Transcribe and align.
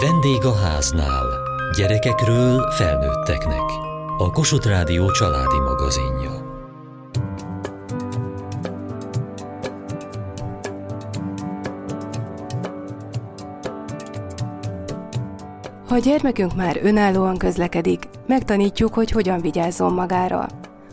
Vendég 0.00 0.44
a 0.44 0.54
háznál. 0.54 1.26
Gyerekekről 1.76 2.70
felnőtteknek. 2.70 3.62
A 4.18 4.30
Kossuth 4.30 4.66
Rádió 4.66 5.10
családi 5.10 5.58
magazinja. 5.58 6.30
Ha 15.88 15.94
a 15.94 15.98
gyermekünk 15.98 16.54
már 16.54 16.78
önállóan 16.82 17.36
közlekedik, 17.36 18.08
megtanítjuk, 18.26 18.94
hogy 18.94 19.10
hogyan 19.10 19.40
vigyázzon 19.40 19.92
magára, 19.92 20.46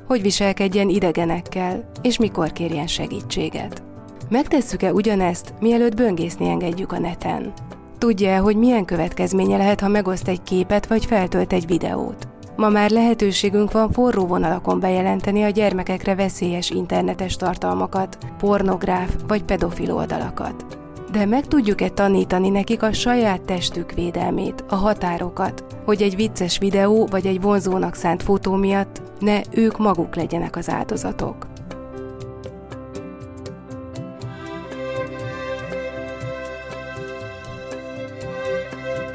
hogy 0.07 0.21
viselkedjen 0.21 0.89
idegenekkel, 0.89 1.89
és 2.01 2.17
mikor 2.17 2.51
kérjen 2.51 2.87
segítséget. 2.87 3.83
Megtesszük-e 4.29 4.93
ugyanezt, 4.93 5.53
mielőtt 5.59 5.95
böngészni 5.95 6.49
engedjük 6.49 6.91
a 6.91 6.99
neten? 6.99 7.53
Tudja, 8.01 8.41
hogy 8.41 8.55
milyen 8.55 8.85
következménye 8.85 9.57
lehet, 9.57 9.79
ha 9.79 9.87
megoszt 9.87 10.27
egy 10.27 10.41
képet 10.43 10.85
vagy 10.85 11.05
feltölt 11.05 11.53
egy 11.53 11.67
videót? 11.67 12.27
Ma 12.55 12.69
már 12.69 12.89
lehetőségünk 12.89 13.71
van 13.71 13.91
forró 13.91 14.25
vonalakon 14.25 14.79
bejelenteni 14.79 15.43
a 15.43 15.49
gyermekekre 15.49 16.15
veszélyes 16.15 16.69
internetes 16.69 17.35
tartalmakat, 17.35 18.17
pornográf 18.37 19.15
vagy 19.27 19.43
pedofil 19.43 19.93
oldalakat. 19.93 20.65
De 21.11 21.25
meg 21.25 21.47
tudjuk-e 21.47 21.89
tanítani 21.89 22.49
nekik 22.49 22.83
a 22.83 22.93
saját 22.93 23.41
testük 23.41 23.91
védelmét, 23.91 24.63
a 24.69 24.75
határokat, 24.75 25.63
hogy 25.85 26.01
egy 26.01 26.15
vicces 26.15 26.57
videó 26.57 27.05
vagy 27.05 27.25
egy 27.25 27.41
vonzónak 27.41 27.95
szánt 27.95 28.23
fotó 28.23 28.55
miatt 28.55 29.01
ne 29.19 29.41
ők 29.51 29.77
maguk 29.77 30.15
legyenek 30.15 30.55
az 30.55 30.69
áldozatok? 30.69 31.50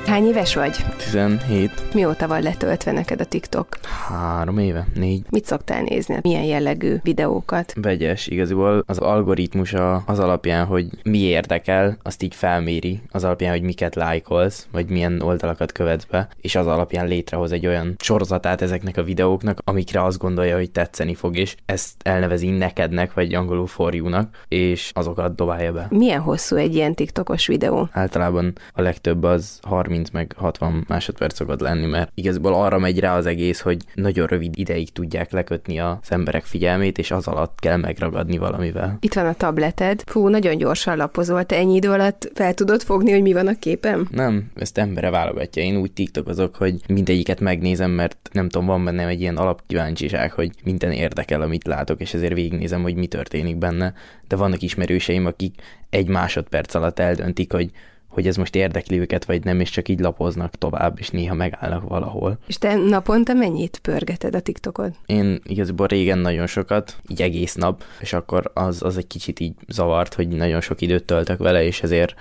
Hány 0.07 0.27
éves 0.27 0.55
vagy? 0.55 0.77
17. 0.97 1.95
Mióta 1.95 2.29
van 2.29 2.43
letöltve 2.43 2.93
neked 2.93 3.21
a 3.21 3.25
TikTok? 3.25 3.67
Három 4.09 4.59
éve? 4.59 4.87
Négy. 4.95 5.23
Mit 5.31 5.45
szoktál 5.45 5.83
nézni? 5.83 6.19
Milyen 6.23 6.43
jellegű 6.43 6.97
videókat? 7.03 7.73
Vegyes, 7.81 8.27
igaziból 8.27 8.83
az 8.87 8.99
algoritmusa 8.99 9.95
az 9.95 10.19
alapján, 10.19 10.67
hogy 10.67 10.87
mi 11.03 11.19
érdekel, 11.19 11.97
azt 12.03 12.23
így 12.23 12.35
felméri, 12.35 13.01
az 13.11 13.25
alapján, 13.25 13.53
hogy 13.53 13.63
miket 13.63 13.95
lájkolsz, 13.95 14.67
vagy 14.73 14.89
milyen 14.89 15.21
oldalakat 15.21 15.73
követsz 15.73 16.05
be, 16.05 16.29
és 16.41 16.55
az 16.57 16.67
alapján 16.67 17.07
létrehoz 17.07 17.53
egy 17.53 17.67
olyan 17.67 17.95
sorozatát 17.99 18.63
ezeknek 18.63 18.97
a 18.97 19.03
videóknak, 19.03 19.59
amikre 19.65 20.03
azt 20.05 20.19
gondolja, 20.19 20.57
hogy 20.57 20.71
tetszeni 20.71 21.15
fog, 21.15 21.37
és 21.37 21.57
ezt 21.65 21.95
elnevezi 22.03 22.51
nekednek, 22.51 23.15
vagy 23.15 23.35
angolul 23.35 23.67
for 23.67 23.95
you-nak, 23.95 24.37
és 24.49 24.91
azokat 24.95 25.35
dobálja 25.35 25.73
be. 25.73 25.87
Milyen 25.91 26.21
hosszú 26.21 26.57
egy 26.57 26.75
ilyen 26.75 26.95
TikTokos 26.95 27.47
videó? 27.47 27.89
Általában 27.93 28.53
a 28.73 28.83
legtöbb 28.83 29.23
az 29.23 29.59
30 29.63 29.95
meg 30.13 30.35
60 30.37 30.85
másodperc 30.89 31.35
szokott 31.35 31.61
lenni, 31.61 31.87
mert 31.87 32.11
igazából 32.15 32.55
arra 32.55 32.79
megy 32.79 32.99
rá 32.99 33.17
az 33.17 33.27
egész, 33.27 33.61
hogy 33.61 33.77
nagyon 33.95 34.27
rövid 34.27 34.59
ideig 34.59 34.93
tudják 34.93 35.33
lekötni 35.33 35.79
az 35.79 35.99
emberek 36.09 36.45
figyelmét, 36.45 36.99
és 36.99 37.11
az 37.11 37.27
alatt 37.27 37.59
kell 37.61 37.77
megragadni 37.77 38.39
valamivel. 38.39 38.97
Itt 39.01 39.15
van 39.15 39.27
a 39.27 39.35
tableted. 39.35 40.03
Fú, 40.07 40.29
nagyon 40.29 40.57
gyorsan 40.57 40.97
lapozol. 40.97 41.45
Te 41.45 41.57
ennyi 41.57 41.75
idő 41.75 41.91
alatt 41.91 42.31
fel 42.35 42.55
tudod 42.55 42.83
fogni, 42.83 43.11
hogy 43.11 43.23
mi 43.23 43.33
van 43.33 43.47
a 43.47 43.59
képem? 43.59 44.09
Nem, 44.11 44.51
ezt 44.55 44.79
embere 44.79 45.11
válogatja. 45.11 45.63
Én 45.63 45.77
úgy 45.77 45.93
tiktokozok, 45.93 46.57
hogy 46.57 46.75
mindegyiket 46.89 47.41
megnézem, 47.41 47.91
mert 47.91 48.29
nem 48.33 48.49
tudom, 48.49 48.67
van 48.67 48.85
bennem 48.85 49.09
egy 49.09 49.21
ilyen 49.21 49.37
alapkíváncsiság, 49.37 50.33
hogy 50.33 50.51
minden 50.65 50.93
érdekel, 50.93 51.41
amit 51.41 51.67
látok, 51.67 52.01
és 52.01 52.15
ezért 52.15 52.35
végignézem, 52.35 52.83
hogy 52.83 52.95
mi 52.95 53.07
történik 53.07 53.57
benne. 53.57 53.95
De 54.29 54.37
vannak 54.37 54.63
ismerőseim, 54.63 55.27
akik 55.27 55.55
egy 55.91 56.09
másodperc 56.09 56.75
alatt 56.75 56.99
eldöntik, 56.99 57.53
hogy 57.53 57.71
hogy 58.17 58.27
ez 58.27 58.37
most 58.37 58.55
érdekli 58.55 58.99
őket, 58.99 59.25
vagy 59.25 59.45
nem, 59.45 59.61
és 59.61 59.71
csak 59.71 59.89
így 59.89 60.01
lapoznak 60.01 60.55
tovább, 60.55 60.99
és 60.99 61.11
néha 61.11 61.35
megállnak 61.35 61.89
valahol. 61.89 62.39
És 62.47 62.59
te 62.59 62.75
naponta 62.75 63.33
mennyit 63.33 63.79
pörgeted 63.83 64.35
a 64.35 64.41
TikTokod? 64.41 64.93
Én 65.07 65.41
igazából 65.45 65.87
régen 65.87 66.19
nagyon 66.19 66.47
sokat, 66.47 66.97
így 67.09 67.23
egész 67.23 67.55
nap, 67.55 67.83
és 68.01 68.13
akkor 68.13 68.51
az, 68.55 68.83
az 68.83 68.97
egy 68.97 69.07
kicsit 69.07 69.41
így 69.41 69.53
zavart, 69.69 70.15
hogy 70.15 70.29
nagyon 70.29 70.61
sok 70.61 70.81
időt 70.81 71.05
töltök 71.05 71.39
vele, 71.39 71.65
és 71.65 71.83
ezért 71.83 72.15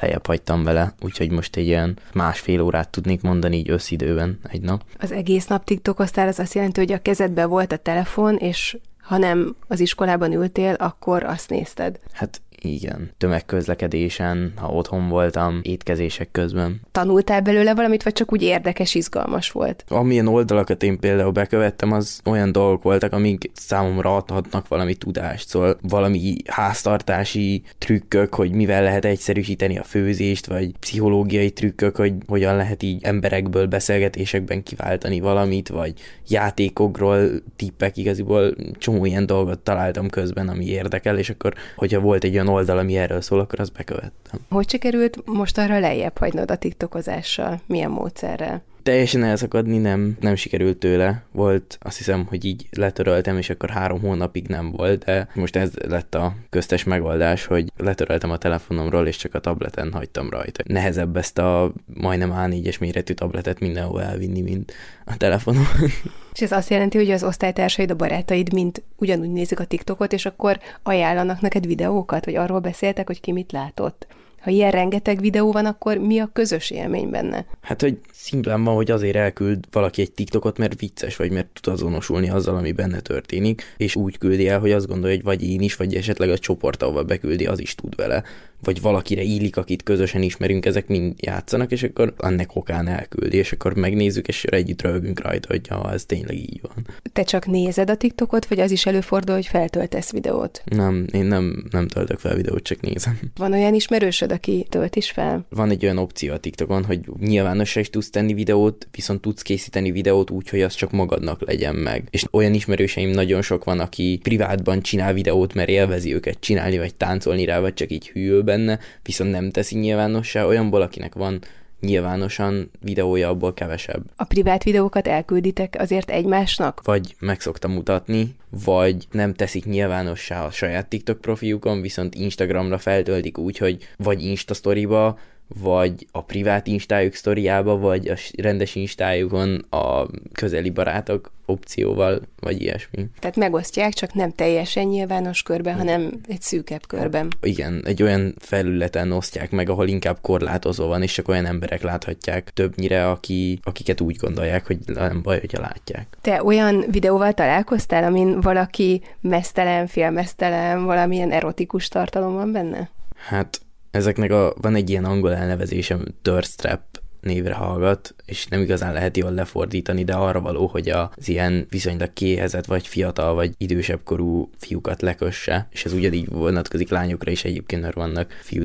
lejjebb 0.00 0.26
hagytam 0.26 0.64
vele, 0.64 0.94
úgyhogy 1.00 1.30
most 1.30 1.56
egy 1.56 1.66
ilyen 1.66 1.98
másfél 2.12 2.60
órát 2.60 2.88
tudnék 2.88 3.20
mondani 3.20 3.56
így 3.56 3.70
összidőben 3.70 4.38
egy 4.48 4.60
nap. 4.60 4.82
Az 4.98 5.12
egész 5.12 5.46
nap 5.46 5.64
TikTokoztál, 5.64 6.28
az 6.28 6.38
azt 6.38 6.54
jelenti, 6.54 6.80
hogy 6.80 6.92
a 6.92 7.02
kezedben 7.02 7.48
volt 7.48 7.72
a 7.72 7.76
telefon, 7.76 8.36
és 8.36 8.76
ha 9.00 9.18
nem 9.18 9.56
az 9.68 9.80
iskolában 9.80 10.32
ültél, 10.32 10.74
akkor 10.74 11.22
azt 11.22 11.50
nézted. 11.50 11.98
Hát 12.12 12.40
igen, 12.64 13.10
tömegközlekedésen, 13.18 14.52
ha 14.56 14.68
otthon 14.68 15.08
voltam, 15.08 15.60
étkezések 15.62 16.30
közben. 16.30 16.80
Tanultál 16.92 17.40
belőle 17.40 17.74
valamit, 17.74 18.02
vagy 18.02 18.12
csak 18.12 18.32
úgy 18.32 18.42
érdekes, 18.42 18.94
izgalmas 18.94 19.50
volt? 19.50 19.84
Amilyen 19.88 20.26
oldalakat 20.26 20.82
én 20.82 20.98
például 20.98 21.30
bekövettem, 21.30 21.92
az 21.92 22.20
olyan 22.24 22.52
dolgok 22.52 22.82
voltak, 22.82 23.12
amik 23.12 23.50
számomra 23.54 24.16
adhatnak 24.16 24.68
valami 24.68 24.94
tudást, 24.94 25.48
szóval 25.48 25.78
valami 25.82 26.36
háztartási 26.46 27.62
trükkök, 27.78 28.34
hogy 28.34 28.52
mivel 28.52 28.82
lehet 28.82 29.04
egyszerűsíteni 29.04 29.78
a 29.78 29.82
főzést, 29.82 30.46
vagy 30.46 30.72
pszichológiai 30.78 31.50
trükkök, 31.50 31.96
hogy 31.96 32.12
hogyan 32.26 32.56
lehet 32.56 32.82
így 32.82 33.04
emberekből 33.04 33.66
beszélgetésekben 33.66 34.62
kiváltani 34.62 35.20
valamit, 35.20 35.68
vagy 35.68 35.94
játékokról 36.28 37.28
tippek, 37.56 37.96
igaziból 37.96 38.54
csomó 38.78 39.04
ilyen 39.04 39.26
dolgot 39.26 39.58
találtam 39.58 40.08
közben, 40.08 40.48
ami 40.48 40.66
érdekel, 40.66 41.18
és 41.18 41.30
akkor, 41.30 41.54
hogyha 41.76 42.00
volt 42.00 42.24
egy 42.24 42.34
olyan 42.34 42.48
oldal, 42.50 42.78
ami 42.78 42.96
erről 42.96 43.20
szól, 43.20 43.40
akkor 43.40 43.60
azt 43.60 43.72
bekövettem. 43.72 44.40
Hogy 44.48 44.68
sikerült 44.70 45.26
most 45.26 45.58
arra 45.58 45.78
lejjebb 45.78 46.18
hagynod 46.18 46.50
a 46.50 46.56
tiktokozással? 46.56 47.60
Milyen 47.66 47.90
módszerrel? 47.90 48.62
Teljesen 48.82 49.24
elszakadni 49.24 49.78
nem, 49.78 50.16
nem 50.20 50.34
sikerült 50.34 50.78
tőle. 50.78 51.22
Volt, 51.32 51.78
azt 51.80 51.96
hiszem, 51.96 52.26
hogy 52.26 52.44
így 52.44 52.66
letöröltem, 52.70 53.36
és 53.36 53.50
akkor 53.50 53.70
három 53.70 54.00
hónapig 54.00 54.46
nem 54.46 54.70
volt, 54.70 55.04
de 55.04 55.28
most 55.34 55.56
ez 55.56 55.70
lett 55.74 56.14
a 56.14 56.34
köztes 56.50 56.84
megoldás, 56.84 57.44
hogy 57.44 57.72
letöröltem 57.76 58.30
a 58.30 58.36
telefonomról, 58.36 59.06
és 59.06 59.16
csak 59.16 59.34
a 59.34 59.40
tableten 59.40 59.92
hagytam 59.92 60.30
rajta. 60.30 60.62
Nehezebb 60.66 61.16
ezt 61.16 61.38
a 61.38 61.72
majdnem 61.94 62.32
A4-es 62.36 62.80
méretű 62.80 63.12
tabletet 63.12 63.60
mindenhol 63.60 64.02
elvinni, 64.02 64.40
mint 64.40 64.72
a 65.04 65.16
telefonon. 65.16 65.64
És 66.34 66.40
ez 66.40 66.52
azt 66.52 66.70
jelenti, 66.70 66.98
hogy 66.98 67.10
az 67.10 67.24
osztálytársaid, 67.24 67.90
a 67.90 67.96
barátaid 67.96 68.52
mind 68.52 68.82
ugyanúgy 68.96 69.30
nézik 69.30 69.60
a 69.60 69.64
TikTokot, 69.64 70.12
és 70.12 70.26
akkor 70.26 70.60
ajánlanak 70.82 71.40
neked 71.40 71.66
videókat, 71.66 72.24
vagy 72.24 72.36
arról 72.36 72.58
beszéltek, 72.60 73.06
hogy 73.06 73.20
ki 73.20 73.32
mit 73.32 73.52
látott. 73.52 74.06
Ha 74.40 74.50
ilyen 74.50 74.70
rengeteg 74.70 75.20
videó 75.20 75.52
van, 75.52 75.66
akkor 75.66 75.96
mi 75.96 76.18
a 76.18 76.30
közös 76.32 76.70
élmény 76.70 77.10
benne? 77.10 77.46
Hát, 77.60 77.80
hogy 77.80 77.98
szimplán 78.12 78.64
van, 78.64 78.74
hogy 78.74 78.90
azért 78.90 79.16
elküld 79.16 79.64
valaki 79.70 80.00
egy 80.00 80.12
TikTokot, 80.12 80.58
mert 80.58 80.80
vicces, 80.80 81.16
vagy 81.16 81.30
mert 81.30 81.48
tud 81.60 81.72
azonosulni 81.72 82.30
azzal, 82.30 82.56
ami 82.56 82.72
benne 82.72 83.00
történik, 83.00 83.74
és 83.76 83.96
úgy 83.96 84.18
küldi 84.18 84.48
el, 84.48 84.60
hogy 84.60 84.72
azt 84.72 84.86
gondolja, 84.86 85.16
hogy 85.16 85.24
vagy 85.24 85.48
én 85.48 85.60
is, 85.60 85.76
vagy 85.76 85.94
esetleg 85.94 86.30
a 86.30 86.38
csoport, 86.38 86.82
ahova 86.82 87.04
beküldi, 87.04 87.46
az 87.46 87.60
is 87.60 87.74
tud 87.74 87.96
vele 87.96 88.22
vagy 88.62 88.80
valakire 88.80 89.22
illik, 89.22 89.56
akit 89.56 89.82
közösen 89.82 90.22
ismerünk, 90.22 90.66
ezek 90.66 90.86
mind 90.86 91.14
játszanak, 91.16 91.70
és 91.70 91.82
akkor 91.82 92.14
annak 92.16 92.56
okán 92.56 92.88
elküldi, 92.88 93.36
és 93.36 93.52
akkor 93.52 93.74
megnézzük, 93.74 94.28
és 94.28 94.44
együtt 94.44 94.82
rögünk 94.82 95.20
rajta, 95.20 95.48
hogy 95.48 95.68
ha 95.68 95.92
ez 95.92 96.04
tényleg 96.04 96.36
így 96.36 96.60
van. 96.62 96.86
Te 97.12 97.22
csak 97.22 97.46
nézed 97.46 97.90
a 97.90 97.96
TikTokot, 97.96 98.46
vagy 98.46 98.60
az 98.60 98.70
is 98.70 98.86
előfordul, 98.86 99.34
hogy 99.34 99.46
feltöltesz 99.46 100.10
videót? 100.10 100.62
Nem, 100.64 101.06
én 101.12 101.24
nem, 101.24 101.64
nem 101.70 101.88
töltök 101.88 102.18
fel 102.18 102.34
videót, 102.34 102.62
csak 102.62 102.80
nézem. 102.80 103.18
Van 103.36 103.52
olyan 103.52 103.74
ismerősöd, 103.74 104.29
aki 104.30 104.66
tölt 104.68 104.96
is 104.96 105.10
fel? 105.10 105.46
Van 105.48 105.70
egy 105.70 105.84
olyan 105.84 105.98
opció 105.98 106.32
a 106.32 106.38
TikTokon, 106.38 106.84
hogy 106.84 107.00
nyilvánosra 107.20 107.80
is 107.80 107.90
tudsz 107.90 108.10
tenni 108.10 108.34
videót, 108.34 108.88
viszont 108.90 109.20
tudsz 109.20 109.42
készíteni 109.42 109.90
videót 109.90 110.30
úgy, 110.30 110.48
hogy 110.48 110.62
az 110.62 110.74
csak 110.74 110.90
magadnak 110.90 111.46
legyen 111.46 111.74
meg. 111.74 112.08
És 112.10 112.24
olyan 112.30 112.54
ismerőseim 112.54 113.10
nagyon 113.10 113.42
sok 113.42 113.64
van, 113.64 113.80
aki 113.80 114.20
privátban 114.22 114.82
csinál 114.82 115.12
videót, 115.12 115.54
mert 115.54 115.68
élvezi 115.68 116.14
őket 116.14 116.40
csinálni, 116.40 116.78
vagy 116.78 116.94
táncolni 116.94 117.44
rá, 117.44 117.60
vagy 117.60 117.74
csak 117.74 117.90
így 117.90 118.08
hűl 118.08 118.42
benne, 118.42 118.78
viszont 119.02 119.30
nem 119.30 119.50
teszi 119.50 119.78
nyilvánossá, 119.78 120.46
olyanból, 120.46 120.82
akinek 120.82 121.14
van 121.14 121.40
nyilvánosan 121.80 122.70
videója, 122.80 123.28
abból 123.28 123.54
kevesebb. 123.54 124.02
A 124.16 124.24
privát 124.24 124.62
videókat 124.64 125.06
elkülditek 125.06 125.76
azért 125.78 126.10
egymásnak? 126.10 126.80
Vagy 126.84 127.14
meg 127.18 127.40
szoktam 127.40 127.72
mutatni, 127.72 128.36
vagy 128.64 129.06
nem 129.10 129.34
teszik 129.34 129.64
nyilvánossá 129.64 130.44
a 130.44 130.50
saját 130.50 130.88
TikTok 130.88 131.20
profiukon, 131.20 131.80
viszont 131.80 132.14
Instagramra 132.14 132.78
feltöltik 132.78 133.38
úgy, 133.38 133.58
hogy 133.58 133.88
vagy 133.96 134.24
Insta 134.24 134.54
storyba, 134.54 135.18
vagy 135.58 136.06
a 136.12 136.22
privát 136.22 136.66
instájuk 136.66 137.14
sztoriába, 137.14 137.78
vagy 137.78 138.08
a 138.08 138.14
rendes 138.36 138.74
instájukon 138.74 139.66
a 139.70 140.06
közeli 140.32 140.70
barátok 140.70 141.30
opcióval, 141.46 142.20
vagy 142.40 142.62
ilyesmi. 142.62 143.06
Tehát 143.18 143.36
megosztják, 143.36 143.92
csak 143.92 144.14
nem 144.14 144.32
teljesen 144.32 144.86
nyilvános 144.86 145.42
körben, 145.42 145.76
hanem 145.76 146.20
egy 146.28 146.40
szűkebb 146.40 146.86
körben. 146.86 147.28
Igen, 147.42 147.82
egy 147.84 148.02
olyan 148.02 148.34
felületen 148.38 149.12
osztják 149.12 149.50
meg, 149.50 149.68
ahol 149.68 149.88
inkább 149.88 150.18
korlátozó 150.20 150.86
van, 150.86 151.02
és 151.02 151.12
csak 151.12 151.28
olyan 151.28 151.46
emberek 151.46 151.82
láthatják 151.82 152.50
többnyire, 152.54 153.10
aki, 153.10 153.60
akiket 153.62 154.00
úgy 154.00 154.16
gondolják, 154.16 154.66
hogy 154.66 154.78
nem 154.86 155.22
baj, 155.22 155.40
hogyha 155.40 155.60
látják. 155.60 156.16
Te 156.20 156.44
olyan 156.44 156.84
videóval 156.90 157.32
találkoztál, 157.32 158.04
amin 158.04 158.40
valaki 158.40 159.02
mesztelen, 159.20 159.86
filmesztelen, 159.86 160.84
valamilyen 160.84 161.30
erotikus 161.30 161.88
tartalom 161.88 162.34
van 162.34 162.52
benne? 162.52 162.90
Hát 163.16 163.60
ezeknek 163.90 164.30
a, 164.30 164.54
van 164.60 164.74
egy 164.74 164.90
ilyen 164.90 165.04
angol 165.04 165.34
elnevezésem, 165.34 166.04
thirst 166.22 166.56
trap, 166.56 166.80
névre 167.20 167.54
hallgat, 167.54 168.14
és 168.24 168.46
nem 168.46 168.60
igazán 168.60 168.92
lehet 168.92 169.16
jól 169.16 169.32
lefordítani, 169.32 170.04
de 170.04 170.12
arra 170.14 170.40
való, 170.40 170.66
hogy 170.66 170.88
az 170.88 171.28
ilyen 171.28 171.66
viszonylag 171.68 172.12
kéhezett, 172.12 172.66
vagy 172.66 172.86
fiatal, 172.86 173.34
vagy 173.34 173.52
idősebb 173.58 174.00
korú 174.04 174.50
fiúkat 174.58 175.02
lekösse, 175.02 175.68
és 175.70 175.84
ez 175.84 175.92
ugyanígy 175.92 176.28
vonatkozik 176.28 176.90
lányokra 176.90 177.30
is 177.30 177.44
egyébként, 177.44 177.82
mert 177.82 177.94
vannak 177.94 178.32
fiú 178.42 178.64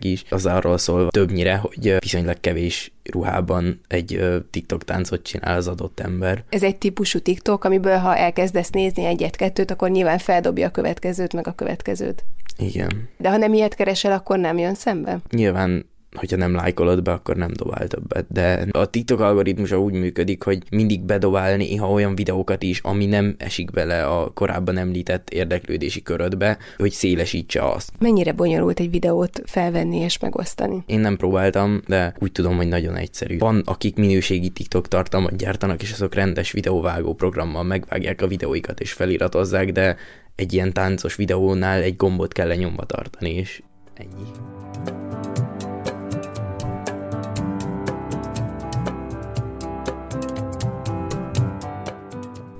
is. 0.00 0.24
Az 0.30 0.46
arról 0.46 0.78
szól 0.78 1.10
többnyire, 1.10 1.56
hogy 1.56 1.96
viszonylag 1.98 2.40
kevés 2.40 2.92
ruhában 3.02 3.80
egy 3.88 4.24
TikTok 4.50 4.84
táncot 4.84 5.22
csinál 5.22 5.56
az 5.56 5.68
adott 5.68 6.00
ember. 6.00 6.44
Ez 6.48 6.62
egy 6.62 6.76
típusú 6.76 7.18
TikTok, 7.18 7.64
amiből 7.64 7.96
ha 7.96 8.16
elkezdesz 8.16 8.70
nézni 8.70 9.04
egyet-kettőt, 9.04 9.70
akkor 9.70 9.90
nyilván 9.90 10.18
feldobja 10.18 10.66
a 10.66 10.70
következőt, 10.70 11.32
meg 11.32 11.46
a 11.46 11.52
következőt. 11.52 12.24
Igen. 12.58 13.08
De 13.16 13.30
ha 13.30 13.36
nem 13.36 13.52
ilyet 13.52 13.74
keresel, 13.74 14.12
akkor 14.12 14.38
nem 14.38 14.58
jön 14.58 14.74
szembe? 14.74 15.18
Nyilván 15.30 15.84
hogyha 16.16 16.36
nem 16.36 16.54
lájkolod 16.54 17.02
be, 17.02 17.12
akkor 17.12 17.36
nem 17.36 17.50
dobál 17.52 17.86
többet. 17.86 18.26
De 18.28 18.66
a 18.70 18.86
TikTok 18.86 19.20
algoritmusa 19.20 19.80
úgy 19.80 19.92
működik, 19.92 20.42
hogy 20.42 20.62
mindig 20.70 21.00
bedobál 21.00 21.56
néha 21.56 21.90
olyan 21.90 22.14
videókat 22.14 22.62
is, 22.62 22.80
ami 22.80 23.06
nem 23.06 23.34
esik 23.38 23.70
bele 23.70 24.06
a 24.06 24.30
korábban 24.34 24.76
említett 24.76 25.30
érdeklődési 25.30 26.02
körödbe, 26.02 26.58
hogy 26.76 26.90
szélesítse 26.90 27.70
azt. 27.70 27.92
Mennyire 27.98 28.32
bonyolult 28.32 28.80
egy 28.80 28.90
videót 28.90 29.42
felvenni 29.44 29.96
és 29.96 30.18
megosztani? 30.18 30.82
Én 30.86 31.00
nem 31.00 31.16
próbáltam, 31.16 31.80
de 31.86 32.14
úgy 32.18 32.32
tudom, 32.32 32.56
hogy 32.56 32.68
nagyon 32.68 32.96
egyszerű. 32.96 33.38
Van, 33.38 33.62
akik 33.64 33.96
minőségi 33.96 34.48
TikTok 34.48 34.88
tartalmat 34.88 35.36
gyártanak, 35.36 35.82
és 35.82 35.92
azok 35.92 36.14
rendes 36.14 36.52
videóvágó 36.52 37.14
programmal 37.14 37.62
megvágják 37.62 38.22
a 38.22 38.26
videóikat 38.26 38.80
és 38.80 38.92
feliratozzák, 38.92 39.72
de 39.72 39.96
egy 40.38 40.52
ilyen 40.52 40.72
táncos 40.72 41.16
videónál 41.16 41.82
egy 41.82 41.96
gombot 41.96 42.32
kell 42.32 42.46
lenyomva 42.46 42.84
tartani, 42.84 43.30
és 43.30 43.62
ennyi. 43.94 44.30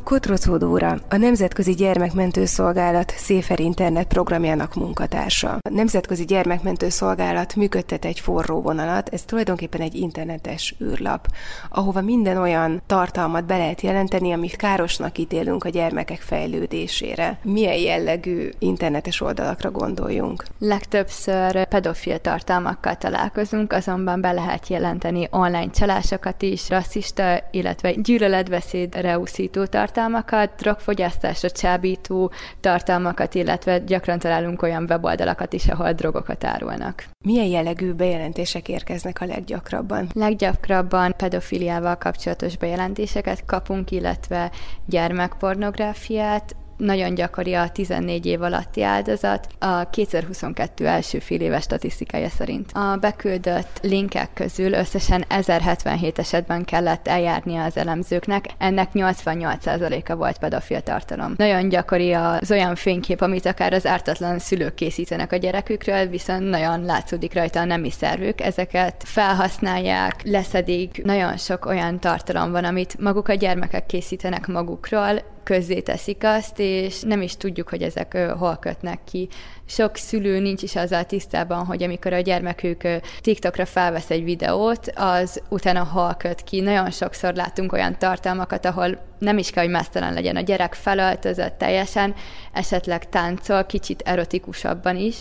Kotrocó 0.08 0.56
Dóra, 0.56 0.99
a 1.08 1.16
Nemzetközi 1.16 1.72
Gyermekmentő 1.72 2.44
Szolgálat 2.44 3.12
Széfer 3.16 3.60
Internet 3.60 4.06
programjának 4.06 4.75
munkatársa. 4.75 5.49
A 5.50 5.70
Nemzetközi 5.70 6.25
Gyermekmentő 6.25 6.88
Szolgálat 6.88 7.56
működtet 7.56 8.05
egy 8.05 8.20
forró 8.20 8.60
vonalat, 8.60 9.08
ez 9.08 9.22
tulajdonképpen 9.22 9.81
egy 9.81 9.94
internetes 9.94 10.75
űrlap, 10.82 11.26
ahova 11.70 12.00
minden 12.00 12.37
olyan 12.37 12.82
tartalmat 12.87 13.46
be 13.46 13.56
lehet 13.56 13.81
jelenteni, 13.81 14.32
amit 14.32 14.56
károsnak 14.56 15.19
ítélünk 15.19 15.64
a 15.64 15.69
gyermekek 15.69 16.20
fejlődésére. 16.20 17.38
Milyen 17.43 17.78
jellegű 17.78 18.50
internetes 18.58 19.20
oldalakra 19.20 19.70
gondoljunk? 19.70 20.44
Legtöbbször 20.58 21.66
pedofil 21.66 22.19
tartalmakkal 22.19 22.96
találkozunk, 22.96 23.72
azonban 23.72 24.20
be 24.20 24.32
lehet 24.32 24.69
jelenteni 24.69 25.28
online 25.31 25.70
csalásokat 25.70 26.43
is, 26.43 26.69
rasszista, 26.69 27.49
illetve 27.50 27.93
gyűlöletbeszédre 27.93 29.19
úszító 29.19 29.64
tartalmakat, 29.64 29.96
tartalmakat, 29.98 30.50
drogfogyasztásra 30.56 31.50
csábító 31.50 32.30
tartalmakat, 32.60 33.34
illetve 33.34 33.78
gyakran 33.78 34.18
találunk 34.18 34.62
olyan 34.62 34.84
weboldalakat 34.88 35.52
is, 35.52 35.68
ahol 35.68 35.92
drogokat 35.92 36.44
árulnak. 36.44 37.04
Milyen 37.24 37.46
jellegű 37.46 37.92
bejelentések 37.92 38.68
érkeznek 38.68 39.20
a 39.20 39.24
leggyakrabban? 39.24 40.08
Leggyakrabban 40.14 41.14
pedofiliával 41.16 41.96
kapcsolatos 41.96 42.56
bejelentéseket 42.56 43.44
kapunk, 43.44 43.90
illetve 43.90 44.50
gyermekpornográfiát, 44.86 46.56
nagyon 46.78 47.14
gyakori 47.14 47.54
a 47.54 47.69
14 47.69 48.26
év 48.26 48.42
alatti 48.42 48.82
áldozat 48.82 49.46
a 49.58 49.90
2022 49.90 50.86
első 50.86 51.19
fél 51.19 51.40
éves 51.40 51.62
statisztikája 51.62 52.28
szerint. 52.28 52.72
A 52.72 52.96
beküldött 53.00 53.78
linkek 53.82 54.30
közül 54.34 54.72
összesen 54.72 55.25
1077 55.28 56.19
esetben 56.19 56.64
kellett 56.64 57.08
eljárnia 57.08 57.64
az 57.64 57.76
elemzőknek, 57.76 58.46
ennek 58.58 58.90
88%-a 58.94 60.14
volt 60.14 60.38
pedofil 60.38 60.80
tartalom. 60.80 61.34
Nagyon 61.36 61.69
gyakori 61.69 62.12
az 62.12 62.50
olyan 62.50 62.75
fénykép, 62.75 63.20
amit 63.20 63.46
akár 63.46 63.72
az 63.72 63.86
ártatlan 63.86 64.38
szülők 64.38 64.74
készítenek 64.74 65.32
a 65.32 65.36
gyerekükről, 65.36 66.06
viszont 66.06 66.50
nagyon 66.50 66.84
látszódik 66.84 67.34
rajta 67.34 67.60
a 67.60 67.64
nemi 67.64 67.90
szervük, 67.90 68.40
ezeket 68.40 69.02
felhasználják, 69.06 70.22
leszedik, 70.22 71.04
nagyon 71.04 71.36
sok 71.36 71.66
olyan 71.66 72.00
tartalom 72.00 72.50
van, 72.50 72.64
amit 72.64 72.98
maguk 73.00 73.28
a 73.28 73.34
gyermekek 73.34 73.86
készítenek 73.86 74.46
magukról, 74.46 75.36
közzéteszik 75.48 76.24
azt, 76.24 76.58
és 76.58 77.00
nem 77.00 77.22
is 77.22 77.36
tudjuk, 77.36 77.68
hogy 77.68 77.82
ezek 77.82 78.16
hol 78.38 78.56
kötnek 78.56 78.98
ki. 79.04 79.28
Sok 79.66 79.96
szülő 79.96 80.38
nincs 80.38 80.62
is 80.62 80.76
azzal 80.76 81.04
tisztában, 81.04 81.64
hogy 81.64 81.82
amikor 81.82 82.12
a 82.12 82.20
gyermekük 82.20 82.82
TikTokra 83.20 83.66
felvesz 83.66 84.10
egy 84.10 84.24
videót, 84.24 84.92
az 84.94 85.42
utána 85.48 85.84
hol 85.84 86.14
köt 86.14 86.42
ki. 86.42 86.60
Nagyon 86.60 86.90
sokszor 86.90 87.34
látunk 87.34 87.72
olyan 87.72 87.98
tartalmakat, 87.98 88.64
ahol 88.64 88.98
nem 89.18 89.38
is 89.38 89.50
kell, 89.50 89.62
hogy 89.62 89.72
mesztelen 89.72 90.12
legyen 90.12 90.36
a 90.36 90.40
gyerek 90.40 90.74
felöltözött 90.74 91.58
teljesen, 91.58 92.14
esetleg 92.52 93.08
táncol, 93.08 93.64
kicsit 93.64 94.02
erotikusabban 94.04 94.96
is, 94.96 95.16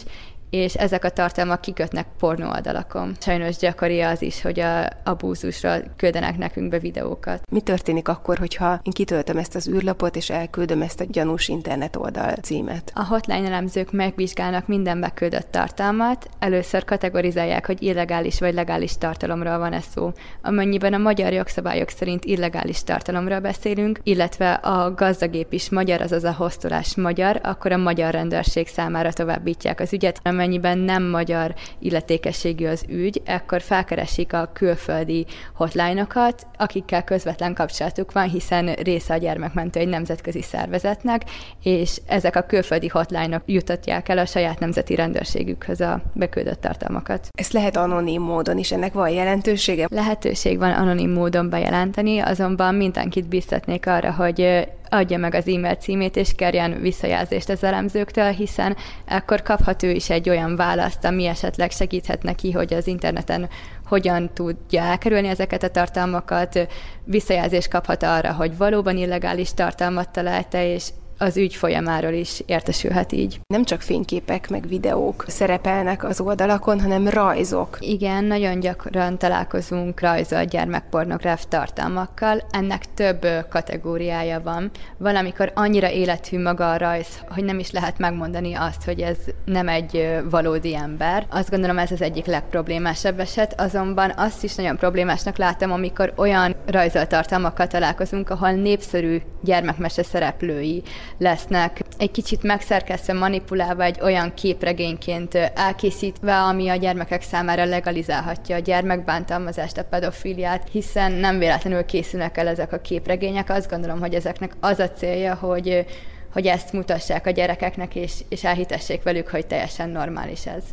és 0.49 0.73
ezek 0.73 1.03
a 1.03 1.09
tartalmak 1.09 1.61
kikötnek 1.61 2.05
pornóoldalakon. 2.19 3.15
Sajnos 3.19 3.57
gyakori 3.57 4.01
az 4.01 4.21
is, 4.21 4.41
hogy 4.41 4.59
a 4.59 4.87
abúzusra 5.03 5.75
küldenek 5.95 6.37
nekünk 6.37 6.69
be 6.69 6.79
videókat. 6.79 7.41
Mi 7.51 7.61
történik 7.61 8.07
akkor, 8.07 8.37
hogyha 8.37 8.79
én 8.83 8.93
kitöltöm 8.93 9.37
ezt 9.37 9.55
az 9.55 9.67
űrlapot, 9.67 10.15
és 10.15 10.29
elküldöm 10.29 10.81
ezt 10.81 10.99
a 10.99 11.05
gyanús 11.07 11.47
internet 11.47 11.95
oldal 11.95 12.31
címet? 12.31 12.91
A 12.95 13.05
hotline 13.05 13.47
elemzők 13.47 13.91
megvizsgálnak 13.91 14.67
minden 14.67 14.99
beküldött 14.99 15.51
tartalmat, 15.51 16.29
először 16.39 16.85
kategorizálják, 16.85 17.65
hogy 17.65 17.83
illegális 17.83 18.39
vagy 18.39 18.53
legális 18.53 18.97
tartalomról 18.97 19.57
van 19.57 19.73
ez 19.73 19.85
szó. 19.93 20.11
Amennyiben 20.41 20.93
a 20.93 20.97
magyar 20.97 21.33
jogszabályok 21.33 21.89
szerint 21.89 22.25
illegális 22.25 22.83
tartalomról 22.83 23.39
beszélünk, 23.39 23.99
illetve 24.03 24.53
a 24.53 24.93
gazdagép 24.93 25.53
is 25.53 25.69
magyar, 25.69 26.01
azaz 26.01 26.23
a 26.23 26.33
hoztolás 26.33 26.95
magyar, 26.95 27.39
akkor 27.43 27.71
a 27.71 27.77
magyar 27.77 28.13
rendőrség 28.13 28.67
számára 28.67 29.13
továbbítják 29.13 29.79
az 29.79 29.93
ügyet, 29.93 30.19
amennyiben 30.37 30.77
nem 30.77 31.03
magyar 31.03 31.53
illetékességű 31.79 32.65
az 32.67 32.85
ügy, 32.89 33.21
akkor 33.25 33.61
felkeresik 33.61 34.33
a 34.33 34.49
külföldi 34.53 35.25
hotline-okat, 35.53 36.47
akikkel 36.57 37.03
közvetlen 37.03 37.53
kapcsolatuk 37.53 38.11
van, 38.11 38.29
hiszen 38.29 38.73
része 38.73 39.13
a 39.13 39.17
gyermekmentő 39.17 39.79
egy 39.79 39.87
nemzetközi 39.87 40.41
szervezetnek, 40.41 41.21
és 41.63 42.01
ezek 42.05 42.35
a 42.35 42.41
külföldi 42.41 42.87
hotline-ok 42.87 43.41
jutatják 43.45 44.09
el 44.09 44.17
a 44.17 44.25
saját 44.25 44.59
nemzeti 44.59 44.95
rendőrségükhöz 44.95 45.81
a 45.81 46.01
beküldött 46.13 46.61
tartalmakat. 46.61 47.27
Ez 47.37 47.51
lehet 47.51 47.77
anonim 47.77 48.21
módon 48.21 48.57
is, 48.57 48.71
ennek 48.71 48.93
van 48.93 49.09
jelentősége? 49.09 49.87
Lehetőség 49.89 50.57
van 50.57 50.71
anonim 50.71 51.11
módon 51.11 51.49
bejelenteni, 51.49 52.19
azonban 52.19 52.75
mindenkit 52.75 53.27
biztatnék 53.27 53.87
arra, 53.87 54.11
hogy 54.13 54.67
adja 54.89 55.17
meg 55.17 55.33
az 55.33 55.47
e-mail 55.47 55.75
címét, 55.75 56.15
és 56.15 56.35
kérjen 56.35 56.81
visszajelzést 56.81 57.49
az 57.49 57.63
elemzőktől, 57.63 58.29
hiszen 58.29 58.75
akkor 59.07 59.41
kaphat 59.41 59.83
ő 59.83 59.91
is 59.91 60.09
egy 60.09 60.29
olyan 60.29 60.55
választ, 60.55 61.05
ami 61.05 61.25
esetleg 61.25 61.71
segíthet 61.71 62.23
neki, 62.23 62.51
hogy 62.51 62.73
az 62.73 62.87
interneten 62.87 63.49
hogyan 63.85 64.29
tudja 64.33 64.81
elkerülni 64.81 65.27
ezeket 65.27 65.63
a 65.63 65.69
tartalmakat, 65.69 66.67
visszajelzést 67.03 67.69
kaphat 67.69 68.03
arra, 68.03 68.33
hogy 68.33 68.57
valóban 68.57 68.97
illegális 68.97 69.53
tartalmat 69.53 70.09
találta, 70.09 70.61
és 70.61 70.89
az 71.17 71.37
ügy 71.37 71.55
folyamáról 71.55 72.11
is 72.13 72.41
értesülhet 72.45 73.11
így. 73.11 73.39
Nem 73.47 73.63
csak 73.63 73.81
fényképek 73.81 74.49
meg 74.49 74.67
videók 74.67 75.25
szerepelnek 75.27 76.03
az 76.03 76.19
oldalakon, 76.19 76.81
hanem 76.81 77.07
rajzok. 77.07 77.77
Igen, 77.79 78.23
nagyon 78.23 78.59
gyakran 78.59 79.17
találkozunk 79.17 79.99
rajzolt 79.99 80.49
gyermekpornográf 80.49 81.45
tartalmakkal. 81.49 82.43
Ennek 82.49 82.93
több 82.93 83.27
kategóriája 83.49 84.41
van. 84.41 84.71
Valamikor 84.97 85.51
annyira 85.55 85.91
élethű 85.91 86.41
maga 86.41 86.71
a 86.71 86.77
rajz, 86.77 87.07
hogy 87.29 87.43
nem 87.43 87.59
is 87.59 87.71
lehet 87.71 87.97
megmondani 87.97 88.53
azt, 88.53 88.83
hogy 88.83 89.01
ez 89.01 89.17
nem 89.45 89.67
egy 89.67 90.19
valódi 90.29 90.75
ember. 90.75 91.25
Azt 91.29 91.49
gondolom 91.49 91.77
ez 91.77 91.91
az 91.91 92.01
egyik 92.01 92.25
legproblémásabb 92.25 93.19
eset, 93.19 93.61
azonban 93.61 94.13
azt 94.15 94.43
is 94.43 94.55
nagyon 94.55 94.77
problémásnak 94.77 95.37
látom, 95.37 95.71
amikor 95.71 96.13
olyan 96.15 96.55
rajzolt 96.65 97.07
tartalmakkal 97.07 97.67
találkozunk, 97.67 98.29
ahol 98.29 98.51
népszerű 98.51 99.21
gyermekmese 99.41 100.03
szereplői 100.03 100.83
lesznek 101.17 101.81
egy 101.97 102.11
kicsit 102.11 102.43
megszerkesztve, 102.43 103.13
manipulálva 103.13 103.83
egy 103.83 103.99
olyan 104.01 104.33
képregényként 104.33 105.35
elkészítve, 105.35 106.37
ami 106.37 106.69
a 106.69 106.75
gyermekek 106.75 107.21
számára 107.21 107.65
legalizálhatja 107.65 108.55
a 108.55 108.59
gyermekbántalmazást, 108.59 109.77
a 109.77 109.83
pedofiliát, 109.83 110.67
hiszen 110.71 111.11
nem 111.11 111.39
véletlenül 111.39 111.85
készülnek 111.85 112.37
el 112.37 112.47
ezek 112.47 112.73
a 112.73 112.81
képregények. 112.81 113.49
Azt 113.49 113.69
gondolom, 113.69 113.99
hogy 113.99 114.13
ezeknek 114.13 114.51
az 114.59 114.79
a 114.79 114.89
célja, 114.89 115.35
hogy 115.35 115.85
hogy 116.33 116.47
ezt 116.47 116.73
mutassák 116.73 117.27
a 117.27 117.29
gyerekeknek, 117.29 117.95
és, 117.95 118.13
és 118.29 118.43
elhitessék 118.43 119.03
velük, 119.03 119.27
hogy 119.27 119.47
teljesen 119.47 119.89
normális 119.89 120.45
ez 120.45 120.63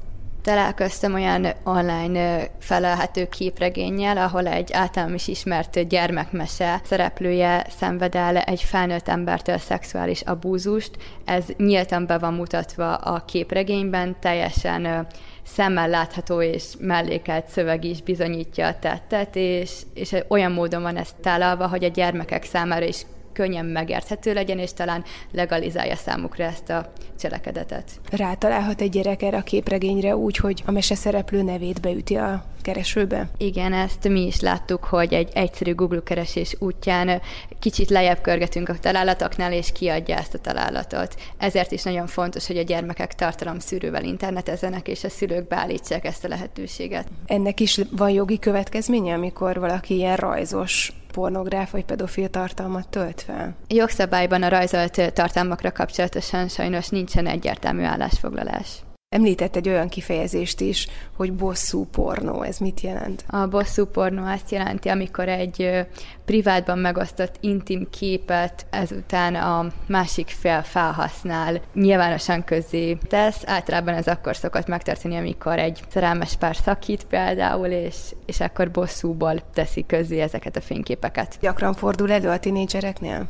találkoztam 0.45 1.15
olyan 1.15 1.47
online 1.65 2.47
felelhető 2.59 3.29
képregénnyel, 3.29 4.17
ahol 4.17 4.47
egy 4.47 4.73
általam 4.73 5.15
is 5.15 5.29
ismert 5.29 5.89
gyermekmese 5.89 6.81
szereplője 6.85 7.67
szenved 7.79 8.15
el 8.15 8.37
egy 8.37 8.63
felnőtt 8.63 9.09
embertől 9.09 9.59
szexuális 9.59 10.21
abúzust. 10.21 10.91
Ez 11.25 11.45
nyíltan 11.57 12.07
be 12.07 12.19
van 12.19 12.35
mutatva 12.35 12.95
a 12.95 13.25
képregényben, 13.25 14.17
teljesen 14.21 15.07
szemmel 15.43 15.89
látható 15.89 16.43
és 16.43 16.65
mellékelt 16.79 17.47
szöveg 17.49 17.85
is 17.85 18.03
bizonyítja 18.03 18.67
a 18.67 18.79
tettet, 18.79 19.37
és, 19.37 19.73
és 19.95 20.15
olyan 20.29 20.53
módon 20.53 20.83
van 20.83 20.97
ez 20.97 21.09
tálalva, 21.23 21.69
hogy 21.69 21.85
a 21.85 21.89
gyermekek 21.89 22.45
számára 22.45 22.85
is 22.85 23.07
könnyen 23.35 23.65
megérthető 23.65 24.33
legyen, 24.33 24.59
és 24.59 24.73
talán 24.73 25.05
legalizálja 25.33 25.97
számukra 25.97 26.45
ezt 26.45 26.71
a 26.71 26.93
cselekedetet. 27.19 27.91
Rátalálhat 28.11 28.81
egy 28.81 28.91
gyerek 28.91 29.23
erre 29.23 29.37
a 29.37 29.43
képregényre 29.43 30.17
úgy, 30.17 30.37
hogy 30.37 30.63
a 30.67 30.71
mese 30.71 30.95
szereplő 30.95 31.43
nevét 31.43 31.81
beüti 31.81 32.17
a 32.17 32.45
keresőbe? 32.63 33.29
Igen, 33.37 33.73
ezt 33.73 34.09
mi 34.09 34.27
is 34.27 34.41
láttuk, 34.41 34.85
hogy 34.85 35.13
egy 35.13 35.31
egyszerű 35.35 35.75
Google 35.75 36.03
keresés 36.05 36.57
útján 36.59 37.21
kicsit 37.59 37.91
lejjebb 37.91 38.21
körgetünk 38.21 38.69
a 38.69 38.79
találatoknál, 38.79 39.53
és 39.53 39.73
kiadja 39.73 40.17
ezt 40.17 40.35
a 40.35 40.39
találatot. 40.39 41.15
Ezért 41.39 41.73
is 41.73 41.83
nagyon 41.83 42.07
fontos, 42.07 42.47
hogy 42.47 42.57
a 42.57 42.63
gyermekek 42.63 43.15
tartalomszűrővel 43.15 44.05
internetezzenek, 44.05 44.89
és 44.89 45.05
a 45.05 45.09
szülők 45.09 45.49
beállítsák 45.49 46.05
ezt 46.05 46.25
a 46.25 46.29
lehetőséget. 46.29 47.09
Ennek 47.27 47.61
is 47.61 47.81
van 47.91 48.11
jogi 48.11 48.39
következménye, 48.39 49.15
amikor 49.15 49.59
valaki 49.59 49.95
ilyen 49.95 50.17
rajzos 50.17 50.93
pornográf 51.15 51.71
vagy 51.71 51.85
pedofil 51.85 52.29
tartalmat 52.29 52.89
tölt 52.89 53.21
fel? 53.21 53.55
Jogszabályban 53.69 54.43
a 54.43 54.49
rajzolt 54.49 55.13
tartalmakra 55.13 55.73
kapcsolatosan 55.73 56.49
sajnos 56.49 56.89
nincsen 56.89 57.27
egyértelmű 57.27 57.83
állásfoglalás. 57.83 58.83
Említett 59.15 59.57
egy 59.57 59.69
olyan 59.69 59.89
kifejezést 59.89 60.61
is, 60.61 60.89
hogy 61.17 61.33
bosszú 61.33 61.85
pornó. 61.85 62.43
Ez 62.43 62.59
mit 62.59 62.81
jelent? 62.81 63.25
A 63.29 63.47
bosszú 63.47 63.85
pornó 63.87 64.25
azt 64.25 64.51
jelenti, 64.51 64.89
amikor 64.89 65.29
egy 65.29 65.87
privátban 66.25 66.79
megosztott 66.79 67.37
intim 67.41 67.87
képet 67.91 68.67
ezután 68.71 69.35
a 69.35 69.67
másik 69.87 70.29
fél 70.29 70.63
felhasznál, 70.63 71.61
nyilvánosan 71.75 72.45
közé 72.45 72.99
tesz. 73.09 73.43
Általában 73.47 73.95
ez 73.95 74.07
akkor 74.07 74.37
szokott 74.37 74.67
megtörténni, 74.67 75.17
amikor 75.17 75.59
egy 75.59 75.81
szerelmes 75.89 76.37
pár 76.37 76.57
szakít 76.57 77.05
például, 77.05 77.67
és, 77.67 77.97
és 78.27 78.41
akkor 78.41 78.71
bosszúból 78.71 79.43
teszi 79.53 79.87
közé 79.87 80.21
ezeket 80.21 80.57
a 80.57 80.61
fényképeket. 80.61 81.37
Gyakran 81.41 81.75
fordul 81.75 82.13
elő 82.13 82.29
a 82.29 82.39
tinédzsereknél? 82.39 83.29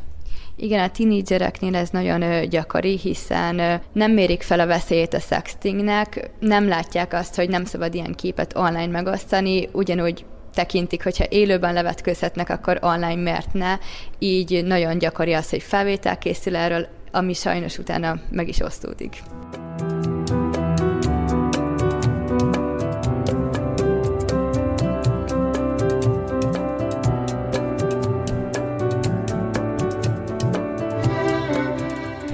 Igen, 0.57 0.83
a 0.83 0.89
tinédzsereknél 0.89 1.75
ez 1.75 1.89
nagyon 1.89 2.49
gyakori, 2.49 2.97
hiszen 2.97 3.81
nem 3.93 4.11
mérik 4.11 4.41
fel 4.41 4.59
a 4.59 4.65
veszélyét 4.65 5.13
a 5.13 5.19
sextingnek, 5.19 6.29
nem 6.39 6.67
látják 6.67 7.13
azt, 7.13 7.35
hogy 7.35 7.49
nem 7.49 7.65
szabad 7.65 7.93
ilyen 7.93 8.13
képet 8.13 8.55
online 8.55 8.87
megosztani, 8.87 9.69
ugyanúgy 9.71 10.25
tekintik, 10.53 11.03
hogyha 11.03 11.25
élőben 11.29 11.73
levetkőzhetnek, 11.73 12.49
akkor 12.49 12.79
online 12.81 13.21
miért 13.21 13.53
ne. 13.53 13.77
Így 14.19 14.65
nagyon 14.65 14.97
gyakori 14.97 15.33
az, 15.33 15.49
hogy 15.49 15.61
felvétel 15.63 16.17
készül 16.17 16.55
erről, 16.55 16.87
ami 17.11 17.33
sajnos 17.33 17.77
utána 17.77 18.19
meg 18.31 18.47
is 18.47 18.59
osztódik. 18.59 19.23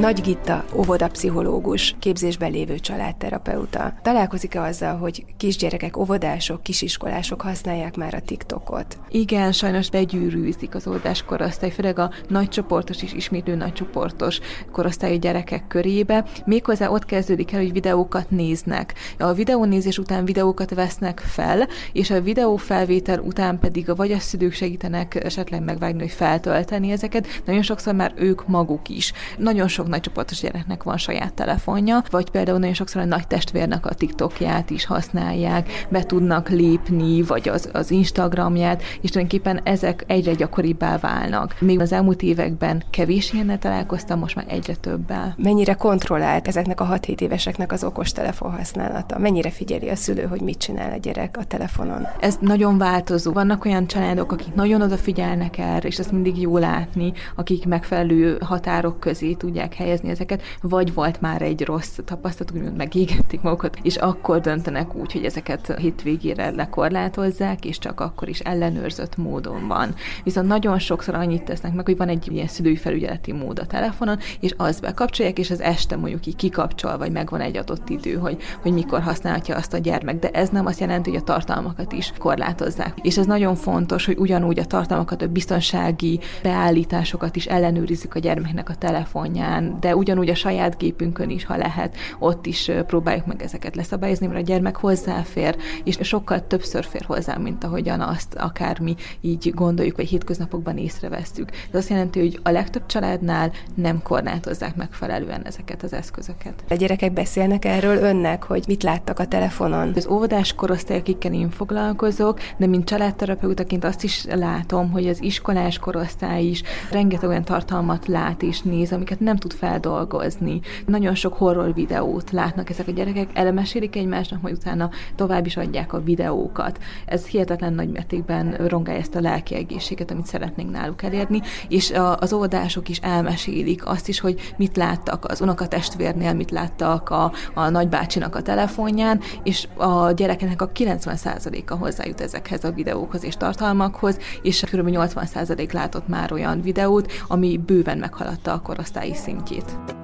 Nagy 0.02 0.22
Gitta, 0.22 0.66
óvodapszichológus, 0.76 1.96
képzésben 2.00 2.52
lévő 2.52 2.80
családterapeuta. 2.80 3.94
Találkozik-e 4.02 4.62
azzal, 4.62 4.98
hogy 4.98 5.26
kisgyerekek, 5.38 5.98
óvodások, 5.98 6.64
kisiskolások 6.64 7.42
használják 7.42 7.96
már 7.96 8.14
a 8.14 8.22
TikTokot? 8.22 8.98
Igen, 9.10 9.52
sajnos 9.52 9.90
begyűrűzik 9.90 10.76
az 10.76 10.88
óvodás 10.88 11.24
korosztály, 11.24 11.72
főleg 11.72 12.00
a 12.00 12.12
nagycsoportos 12.28 13.04
és 13.04 13.14
ismétlő 13.14 13.56
nagycsoportos 13.56 14.40
korosztályú 14.72 15.20
gyerekek 15.20 15.68
körébe. 15.68 16.26
Méghozzá 16.46 16.90
ott 16.90 17.06
kezdődik 17.06 17.52
el, 17.52 17.60
hogy 17.60 17.72
videókat 17.72 18.30
néznek. 18.30 18.94
A 19.20 19.34
videónézés 19.34 19.98
után 19.98 20.26
videókat 20.26 20.74
vesznek 20.74 21.20
fel, 21.20 21.68
és 21.92 22.10
a 22.10 22.22
videó 22.22 22.56
felvétel 22.56 23.20
után 23.20 23.60
pedig 23.60 23.90
a 23.90 23.96
vagy 23.96 24.12
a 24.12 24.20
szülők 24.20 24.54
segítenek 24.54 25.24
esetleg 25.24 25.64
megvágni, 25.64 26.02
hogy 26.02 26.12
feltölteni 26.12 26.92
ezeket. 26.92 27.28
Nagyon 27.46 27.62
sokszor 27.62 27.94
már 27.94 28.14
ők 28.16 28.48
maguk 28.48 28.90
is. 28.90 29.14
Nagyon 29.38 29.68
sok 29.68 29.90
nagycsoportos 29.92 30.40
gyereknek 30.40 30.84
van 30.84 30.98
saját 30.98 31.34
telefonja, 31.34 32.04
vagy 32.10 32.30
például 32.30 32.60
nagyon 32.60 32.74
sokszor 32.74 33.02
a 33.02 33.06
nagy 33.06 33.28
testvérnek 33.28 33.86
a 33.86 33.94
TikTokját 33.94 34.70
is 34.70 34.86
használják, 34.86 35.86
be 35.90 36.04
tudnak 36.04 36.50
lépni, 36.50 37.22
vagy 37.22 37.50
az, 37.50 37.70
az 37.74 37.92
Instagramját, 37.92 38.82
és 39.02 39.10
tulajdonképpen 39.10 39.60
ezek 39.64 40.04
egyre 40.08 40.34
gyakoribbá 40.34 40.98
válnak. 40.98 41.56
Még 41.60 41.80
az 41.80 41.92
elmúlt 41.92 42.22
években 42.22 42.84
kevés 42.90 43.34
ilyennel 43.34 43.60
találkoztam, 43.60 44.20
most 44.20 44.36
már 44.36 44.46
egyre 44.48 44.76
többel. 44.76 45.36
Mennyire 45.38 45.74
kontrollált 45.74 46.48
ezeknek 46.48 46.82
a 46.82 46.88
6-7 46.88 47.22
éveseknek 47.22 47.72
az 47.72 47.84
okostelefon 47.84 48.52
használata? 48.52 49.18
Mennyire 49.18 49.50
figyeli 49.50 49.90
a 49.90 49.96
szülő, 49.96 50.24
hogy 50.24 50.42
mit 50.42 50.58
csinál 50.58 50.92
a 50.92 50.98
gyerek 50.98 51.38
a 51.38 51.44
telefonon? 51.44 52.08
Ez 52.20 52.38
nagyon 52.40 52.78
változó. 52.78 53.32
Vannak 53.32 53.66
olyan 53.66 53.88
családok, 53.88 54.32
akik 54.32 54.54
nagyon 54.54 54.82
odafigyelnek 54.82 55.58
erre, 55.58 55.88
és 55.88 56.00
ezt 56.00 56.12
mindig 56.12 56.42
jó 56.42 56.58
látni, 56.58 57.14
akik 57.36 57.66
megfelelő 57.66 58.38
határok 58.46 59.00
közé 59.00 59.34
tudják 59.34 59.74
helyezni 59.82 60.10
ezeket, 60.10 60.42
vagy 60.62 60.94
volt 60.94 61.22
már 61.22 61.42
egy 61.42 61.66
rossz 61.66 62.00
tapasztalat, 62.06 62.54
úgymond 62.54 62.76
megégették 62.76 63.42
magukat, 63.42 63.78
és 63.82 63.96
akkor 63.96 64.40
döntenek 64.40 64.96
úgy, 64.96 65.12
hogy 65.12 65.26
ezeket 65.26 65.74
hétvégére 65.78 66.50
lekorlátozzák, 66.50 67.66
és 67.66 67.80
csak 67.80 68.00
akkor 68.00 68.30
is 68.30 68.40
ellenőrzött 68.40 69.18
módon 69.18 69.68
van. 69.68 69.96
Viszont 70.24 70.48
nagyon 70.48 70.80
sokszor 70.80 71.16
annyit 71.16 71.44
tesznek 71.44 71.74
meg, 71.74 71.86
hogy 71.86 71.98
van 71.98 72.10
egy 72.10 72.32
ilyen 72.32 72.48
szülői 72.48 72.76
felügyeleti 72.76 73.32
mód 73.32 73.60
a 73.60 73.66
telefonon, 73.66 74.20
és 74.40 74.54
az 74.58 74.80
bekapcsolják, 74.80 75.40
és 75.40 75.52
az 75.52 75.62
este 75.62 75.96
mondjuk 75.96 76.26
így 76.26 76.36
kikapcsol, 76.36 76.98
vagy 76.98 77.12
megvan 77.12 77.42
egy 77.42 77.58
adott 77.58 77.90
idő, 77.90 78.14
hogy, 78.14 78.38
hogy 78.62 78.74
mikor 78.74 79.02
használhatja 79.02 79.56
azt 79.56 79.74
a 79.74 79.78
gyermek. 79.78 80.20
De 80.20 80.30
ez 80.30 80.50
nem 80.50 80.66
azt 80.66 80.80
jelenti, 80.80 81.10
hogy 81.10 81.20
a 81.20 81.24
tartalmakat 81.24 81.92
is 81.92 82.14
korlátozzák. 82.18 82.94
És 83.02 83.18
ez 83.18 83.26
nagyon 83.26 83.56
fontos, 83.56 84.06
hogy 84.06 84.18
ugyanúgy 84.18 84.60
a 84.60 84.66
tartalmakat, 84.66 85.22
a 85.22 85.28
biztonsági 85.28 86.20
beállításokat 86.44 87.36
is 87.36 87.46
ellenőrizzük 87.46 88.16
a 88.16 88.20
gyermeknek 88.20 88.70
a 88.70 88.76
telefonján, 88.76 89.71
de 89.80 89.96
ugyanúgy 89.96 90.30
a 90.30 90.36
saját 90.36 90.78
gépünkön 90.78 91.30
is, 91.30 91.46
ha 91.46 91.58
lehet, 91.58 91.96
ott 92.20 92.46
is 92.46 92.72
próbáljuk 92.88 93.26
meg 93.26 93.42
ezeket 93.42 93.76
leszabályozni, 93.76 94.28
mert 94.28 94.40
a 94.40 94.44
gyermek 94.44 94.76
hozzáfér, 94.76 95.56
és 95.84 95.98
sokkal 96.02 96.48
többször 96.48 96.86
fér 96.86 97.04
hozzá, 97.08 97.38
mint 97.38 97.64
ahogyan 97.64 98.02
azt 98.02 98.34
akármi 98.34 98.96
így 99.22 99.52
gondoljuk, 99.56 99.96
vagy 99.96 100.10
hétköznapokban 100.10 100.78
észrevesztük. 100.78 101.52
Ez 101.52 101.76
azt 101.80 101.90
jelenti, 101.90 102.20
hogy 102.20 102.40
a 102.44 102.50
legtöbb 102.50 102.86
családnál 102.86 103.52
nem 103.76 104.02
korlátozzák 104.02 104.76
megfelelően 104.76 105.46
ezeket 105.46 105.84
az 105.84 105.94
eszközöket. 105.94 106.64
A 106.70 106.76
gyerekek 106.76 107.14
beszélnek 107.14 107.66
erről 107.66 107.98
önnek, 107.98 108.44
hogy 108.44 108.64
mit 108.68 108.84
láttak 108.84 109.20
a 109.20 109.28
telefonon? 109.28 109.92
Az 109.96 110.08
óvodás 110.08 110.54
korosztály, 110.54 110.98
akikkel 110.98 111.34
én 111.34 111.50
foglalkozok, 111.50 112.40
de 112.58 112.68
mint 112.68 112.86
családterapeutaként 112.86 113.84
azt 113.84 114.04
is 114.04 114.26
látom, 114.26 114.92
hogy 114.92 115.08
az 115.08 115.22
iskolás 115.22 115.80
korosztály 115.80 116.44
is 116.44 116.64
rengeteg 116.92 117.30
olyan 117.30 117.44
tartalmat 117.44 118.08
lát 118.08 118.42
és 118.42 118.62
néz, 118.62 118.92
amiket 118.92 119.20
nem 119.20 119.36
tud 119.36 119.54
feldolgozni. 119.62 120.62
Nagyon 120.86 121.16
sok 121.16 121.34
horror 121.34 121.74
videót 121.74 122.32
látnak 122.32 122.70
ezek 122.70 122.88
a 122.88 122.92
gyerekek, 122.92 123.30
elemesélik 123.34 123.96
egymásnak, 123.96 124.42
majd 124.42 124.56
utána 124.56 124.90
tovább 125.16 125.46
is 125.46 125.58
adják 125.58 125.94
a 125.94 126.04
videókat. 126.04 126.80
Ez 127.06 127.26
hihetetlen 127.26 127.74
nagy 127.74 127.90
mértékben 127.90 128.52
rongálja 128.68 129.02
ezt 129.02 129.16
a 129.16 129.22
lelki 129.22 129.56
egészséget, 129.56 130.12
amit 130.12 130.26
szeretnénk 130.26 130.72
náluk 130.72 131.04
elérni, 131.04 131.42
és 131.68 131.94
az 132.20 132.34
oldások 132.34 132.90
is 132.90 132.98
elmesélik 132.98 133.86
azt 133.86 134.08
is, 134.08 134.20
hogy 134.20 134.54
mit 134.58 134.78
láttak 134.78 135.26
az 135.26 135.42
unokatestvérnél, 135.42 136.34
mit 136.34 136.52
láttak 136.52 137.10
a, 137.10 137.32
a 137.54 137.70
nagybácsinak 137.70 138.36
a 138.36 138.42
telefonján, 138.42 139.20
és 139.44 139.68
a 139.76 140.12
gyerekeknek 140.12 140.62
a 140.62 140.72
90%-a 140.72 141.76
hozzájut 141.76 142.22
ezekhez 142.22 142.64
a 142.64 142.72
videókhoz 142.72 143.24
és 143.24 143.38
tartalmakhoz, 143.38 144.18
és 144.42 144.64
kb. 144.72 144.88
80% 144.92 145.74
látott 145.74 146.08
már 146.08 146.32
olyan 146.32 146.62
videót, 146.62 147.12
ami 147.28 147.58
bőven 147.58 147.98
meghaladta 147.98 148.54
a 148.54 148.62
korosztályi 148.62 149.16
szintjét 149.16 149.50
szintjét. 149.52 150.01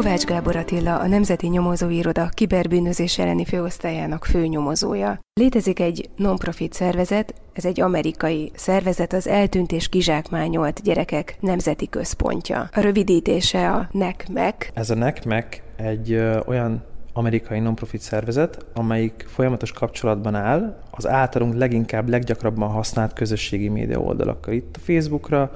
Kovács 0.00 0.24
Gábor 0.24 0.56
Attila, 0.56 0.98
a 0.98 1.06
Nemzeti 1.06 1.46
Nyomozóiroda 1.46 2.28
kiberbűnözés 2.34 3.18
elleni 3.18 3.44
főosztályának 3.44 4.24
főnyomozója. 4.24 5.18
Létezik 5.40 5.80
egy 5.80 6.08
non-profit 6.16 6.72
szervezet, 6.72 7.34
ez 7.52 7.64
egy 7.64 7.80
amerikai 7.80 8.50
szervezet, 8.54 9.12
az 9.12 9.28
eltűnt 9.28 9.72
és 9.72 9.88
kizsákmányolt 9.88 10.82
gyerekek 10.82 11.36
nemzeti 11.40 11.88
központja. 11.88 12.68
A 12.72 12.80
rövidítése 12.80 13.70
a 13.70 13.88
NECMEC. 13.92 14.68
Ez 14.74 14.90
a 14.90 14.94
NECMEC 14.94 15.60
egy 15.76 16.12
ö, 16.12 16.40
olyan 16.46 16.82
amerikai 17.12 17.58
non-profit 17.58 18.00
szervezet, 18.00 18.66
amelyik 18.74 19.24
folyamatos 19.28 19.72
kapcsolatban 19.72 20.34
áll 20.34 20.80
az 20.90 21.06
általunk 21.08 21.54
leginkább, 21.54 22.08
leggyakrabban 22.08 22.68
használt 22.68 23.12
közösségi 23.12 23.68
média 23.68 23.98
oldalakkal. 23.98 24.54
Itt 24.54 24.76
a 24.76 24.80
Facebookra, 24.92 25.52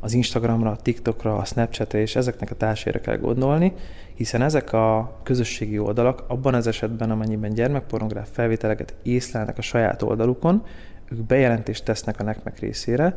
az 0.00 0.12
Instagramra, 0.12 0.70
a 0.70 0.76
TikTokra, 0.76 1.36
a 1.36 1.44
Snapchatre, 1.44 1.98
és 2.00 2.16
ezeknek 2.16 2.50
a 2.50 2.54
társaira 2.54 3.00
kell 3.00 3.16
gondolni, 3.16 3.72
hiszen 4.14 4.42
ezek 4.42 4.72
a 4.72 5.18
közösségi 5.22 5.78
oldalak 5.78 6.24
abban 6.26 6.54
az 6.54 6.66
esetben, 6.66 7.10
amennyiben 7.10 7.54
gyermekpornográf 7.54 8.28
felvételeket 8.32 8.94
észlelnek 9.02 9.58
a 9.58 9.62
saját 9.62 10.02
oldalukon, 10.02 10.62
ők 11.10 11.18
bejelentést 11.18 11.84
tesznek 11.84 12.20
a 12.20 12.22
NECMEC 12.22 12.58
részére, 12.58 13.14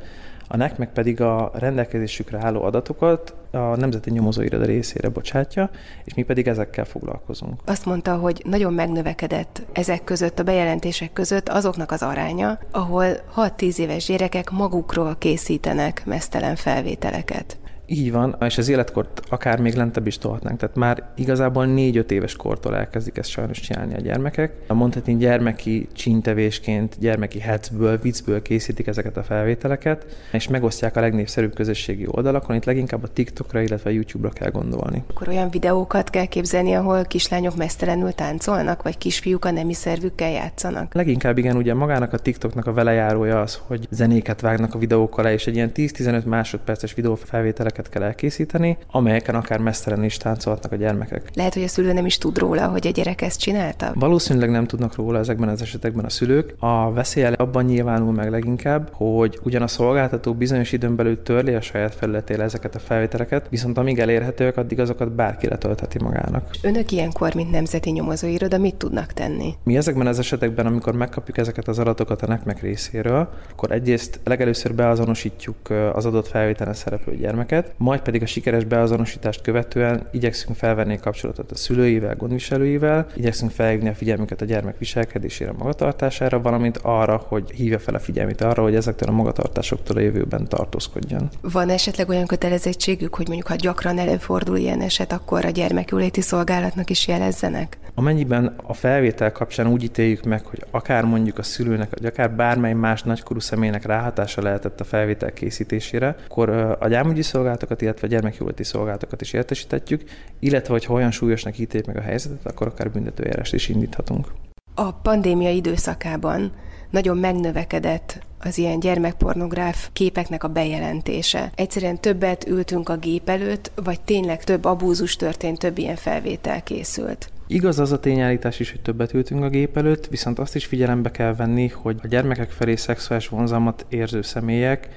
a 0.48 0.58
NECMEC 0.58 0.90
pedig 0.94 1.22
a 1.22 1.52
rendelkezésükre 1.54 2.40
álló 2.42 2.64
adatokat 2.64 3.36
a 3.52 3.58
Nemzeti 3.58 4.12
Nyomozóiroda 4.12 4.66
részére 4.66 5.10
bocsátja, 5.10 5.70
és 6.04 6.14
mi 6.14 6.24
pedig 6.24 6.48
ezekkel 6.48 6.86
foglalkozunk. 6.86 7.62
Azt 7.66 7.86
mondta, 7.86 8.16
hogy 8.16 8.42
nagyon 8.46 8.74
megnövekedett 8.74 9.62
ezek 9.72 10.04
között, 10.04 10.40
a 10.40 10.44
bejelentések 10.44 11.14
között 11.14 11.50
azoknak 11.50 11.92
az 11.92 12.02
aránya, 12.02 12.60
ahol 12.72 13.06
6-10 13.36 13.78
éves 13.78 14.06
gyerekek 14.06 14.50
magukról 14.50 15.16
készítenek 15.18 16.06
mesztelen 16.06 16.56
felvételeket. 16.56 17.61
Így 17.94 18.12
van, 18.12 18.36
és 18.40 18.58
az 18.58 18.70
életkort 18.70 19.22
akár 19.30 19.60
még 19.60 19.74
lentebb 19.74 20.08
is 20.08 20.18
tolhatnánk. 20.18 20.60
Tehát 20.60 20.76
már 20.76 21.04
igazából 21.16 21.66
4-5 21.68 22.12
éves 22.12 22.36
kortól 22.36 22.76
elkezdik 22.76 23.18
ezt 23.18 23.30
sajnos 23.30 23.60
csinálni 23.60 23.94
a 23.96 24.00
gyermekek. 24.00 24.54
Mondhatni 24.68 25.18
gyermeki 25.18 25.88
csíntevésként, 25.94 26.96
gyermeki 27.00 27.40
hecből, 27.40 27.98
viccből 27.98 28.42
készítik 28.42 28.88
ezeket 28.88 29.18
a 29.18 29.24
felvételeket, 29.24 30.06
és 30.32 30.48
megosztják 30.48 30.96
a 30.96 31.00
legnépszerűbb 31.00 31.54
közösségi 31.54 32.06
oldalakon. 32.08 32.56
Itt 32.56 32.66
leginkább 32.66 33.04
a 33.04 33.08
TikTokra, 33.08 33.62
illetve 33.62 33.90
a 33.90 33.94
YouTube-ra 33.94 34.34
kell 34.34 34.50
gondolni. 34.50 35.04
Akkor 35.10 35.28
olyan 35.28 35.50
videókat 35.50 36.10
kell 36.10 36.26
képzelni, 36.26 36.74
ahol 36.74 37.04
kislányok 37.04 37.56
mesztelenül 37.56 38.12
táncolnak, 38.12 38.84
vagy 38.84 38.98
kisfiúk 38.98 39.46
a 39.46 39.52
nemi 39.52 39.74
szervükkel 39.74 40.32
játszanak? 40.32 40.94
Leginkább 40.94 41.38
igen, 41.38 41.56
ugye 41.56 41.74
magának 41.74 42.14
a 42.14 42.18
TikToknak 42.18 42.68
a 42.68 42.74
velejárója 42.74 43.42
az, 43.42 43.60
hogy 43.68 43.88
zenéket 43.90 44.42
vágnak 44.42 44.74
a 44.74 44.80
videókkal 44.80 45.26
és 45.26 45.48
egy 45.48 45.56
ilyen 45.56 45.72
10-15 45.76 46.24
másodperces 46.24 46.94
videófelvételeket 46.94 47.80
filmeket 47.82 47.90
kell 47.90 48.04
elkészíteni, 48.04 48.78
amelyeken 48.92 49.36
akár 49.36 49.60
mesztelen 49.60 50.04
is 50.04 50.18
táncolhatnak 50.18 50.72
a 50.72 50.76
gyermekek. 50.76 51.30
Lehet, 51.34 51.54
hogy 51.54 51.64
a 51.64 51.68
szülő 51.68 51.94
nem 51.94 52.06
is 52.06 52.18
tud 52.18 52.38
róla, 52.38 52.68
hogy 52.68 52.88
a 52.88 52.90
gyerek 52.90 53.22
ezt 53.22 53.40
csinálta? 53.40 53.92
Valószínűleg 53.96 54.50
nem 54.50 54.66
tudnak 54.66 54.96
róla 54.96 55.20
ezekben 55.20 55.50
az 55.50 55.62
esetekben 55.62 56.06
a 56.06 56.10
szülők. 56.10 56.56
A 56.60 56.92
veszély 56.92 57.24
abban 57.24 57.66
nyilvánul 57.66 58.12
meg 58.12 58.30
leginkább, 58.30 58.90
hogy 58.94 59.40
ugyan 59.44 59.62
a 59.62 59.68
szolgáltató 59.68 60.34
bizonyos 60.34 60.72
időn 60.72 60.96
belül 60.96 61.24
törli 61.24 61.54
a 61.54 61.62
saját 61.62 61.96
felületére 61.96 62.44
ezeket 62.44 62.76
a 62.76 62.80
felvételeket, 62.80 63.48
viszont 63.50 63.78
amíg 63.78 64.00
elérhetőek, 64.00 64.58
addig 64.58 64.80
azokat 64.80 65.12
bárki 65.12 65.48
letöltheti 65.48 66.00
magának. 66.00 66.50
Önök 66.62 66.92
ilyenkor, 66.92 67.34
mint 67.34 67.52
nemzeti 67.52 67.90
nyomozóiroda, 67.90 68.58
mit 68.58 68.76
tudnak 68.76 69.14
tenni? 69.14 69.54
Mi 69.64 69.78
ezekben 69.78 70.08
az 70.08 70.20
esetekben, 70.20 70.66
amikor 70.66 70.96
megkapjuk 70.96 71.38
ezeket 71.38 71.68
az 71.68 71.80
adatokat 71.80 72.22
a 72.22 72.28
nekmek 72.28 72.62
részéről, 72.62 73.30
akkor 73.52 73.72
egyrészt 73.72 74.20
legelőször 74.24 74.76
beazonosítjuk 74.76 75.70
az 75.94 76.06
adott 76.06 76.28
felvételen 76.28 76.74
szereplő 76.74 77.16
gyermeket, 77.16 77.71
majd 77.78 78.02
pedig 78.02 78.22
a 78.22 78.26
sikeres 78.26 78.64
beazonosítást 78.64 79.42
követően 79.42 80.08
igyekszünk 80.12 80.58
felvenni 80.58 80.96
a 80.96 81.00
kapcsolatot 81.00 81.52
a 81.52 81.56
szülőivel, 81.56 82.16
gondviselőivel, 82.16 83.08
igyekszünk 83.16 83.52
felhívni 83.52 83.90
a 83.90 83.94
figyelmüket 83.94 84.42
a 84.42 84.46
gyermek 84.46 84.78
viselkedésére, 84.78 85.52
magatartására, 85.52 86.42
valamint 86.42 86.80
arra, 86.82 87.26
hogy 87.28 87.52
hívja 87.52 87.80
fel 87.80 87.96
a 87.96 88.00
figyelmét 88.00 88.42
arra, 88.42 88.64
hogy 88.64 88.76
ezektől 88.76 89.10
a 89.10 89.12
magatartásoktól 89.12 89.98
a 89.98 90.00
jövőben 90.00 90.48
tartózkodjon. 90.48 91.30
Van 91.42 91.70
esetleg 91.70 92.10
olyan 92.10 92.26
kötelezettségük, 92.26 93.16
hogy 93.16 93.28
mondjuk 93.28 93.48
ha 93.48 93.56
gyakran 93.56 93.98
előfordul 93.98 94.58
ilyen 94.58 94.82
eset, 94.82 95.12
akkor 95.12 95.46
a 95.46 95.50
gyermekjóléti 95.50 96.22
szolgálatnak 96.22 96.90
is 96.90 97.08
jelezzenek? 97.08 97.78
Amennyiben 97.96 98.56
a 98.64 98.74
felvétel 98.74 99.32
kapcsán 99.32 99.68
úgy 99.68 99.84
ítéljük 99.84 100.24
meg, 100.24 100.46
hogy 100.46 100.66
akár 100.72 101.04
mondjuk 101.04 101.38
a 101.38 101.44
szülőnek, 101.44 101.90
vagy 101.92 102.06
akár 102.06 102.32
bármely 102.32 102.74
más 102.74 103.04
nagykorú 103.04 103.40
személynek 103.40 103.86
ráhatása 103.86 104.42
lehetett 104.42 104.80
a 104.80 104.84
felvétel 104.84 105.34
készítésére, 105.34 106.16
akkor 106.30 106.50
a 106.80 106.88
gyámügyi 106.88 107.22
szolgálatokat, 107.62 107.82
illetve 107.82 108.08
gyermekjóléti 108.08 108.64
szolgálatokat 108.64 109.22
is 109.22 109.34
értesítetjük, 109.34 110.04
illetve 110.40 110.74
hogyha 110.74 110.94
olyan 110.94 111.12
súlyosnak 111.12 111.58
ítéljük 111.58 111.88
meg 111.88 111.98
a 111.98 112.02
helyzetet, 112.02 112.46
akkor 112.46 112.68
akár 112.68 112.92
büntetőjárást 112.92 113.54
is 113.54 113.70
indíthatunk. 113.70 114.28
A 114.76 114.92
pandémia 114.92 115.50
időszakában 115.50 116.52
nagyon 116.90 117.18
megnövekedett 117.18 118.20
az 118.40 118.58
ilyen 118.58 118.80
gyermekpornográf 118.80 119.90
képeknek 119.94 120.44
a 120.44 120.48
bejelentése. 120.48 121.52
Egyszerűen 121.56 122.00
többet 122.00 122.48
ültünk 122.48 122.90
a 122.90 122.98
gép 122.98 123.30
előtt, 123.30 123.72
vagy 123.76 124.02
tényleg 124.02 124.44
több 124.44 124.66
abúzus 124.66 125.16
történt, 125.16 125.60
több 125.60 125.78
ilyen 125.78 125.96
felvétel 125.96 126.64
készült. 126.64 127.30
Igaz 127.48 127.80
az 127.80 127.92
a 127.92 128.00
tényállítás 128.00 128.60
is, 128.60 128.72
hogy 128.72 128.82
többet 128.82 129.14
ültünk 129.14 129.44
a 129.44 129.50
gép 129.50 129.78
előtt, 129.78 130.08
viszont 130.08 130.40
azt 130.40 130.56
is 130.56 130.66
figyelembe 130.66 131.12
kell 131.12 131.36
venni, 131.36 131.68
hogy 131.68 131.98
a 132.04 132.08
gyermekek 132.08 132.50
felé 132.50 132.76
szexuális 132.76 133.28
vonzalmat 133.28 133.86
érző 133.90 134.22
személyek 134.22 134.90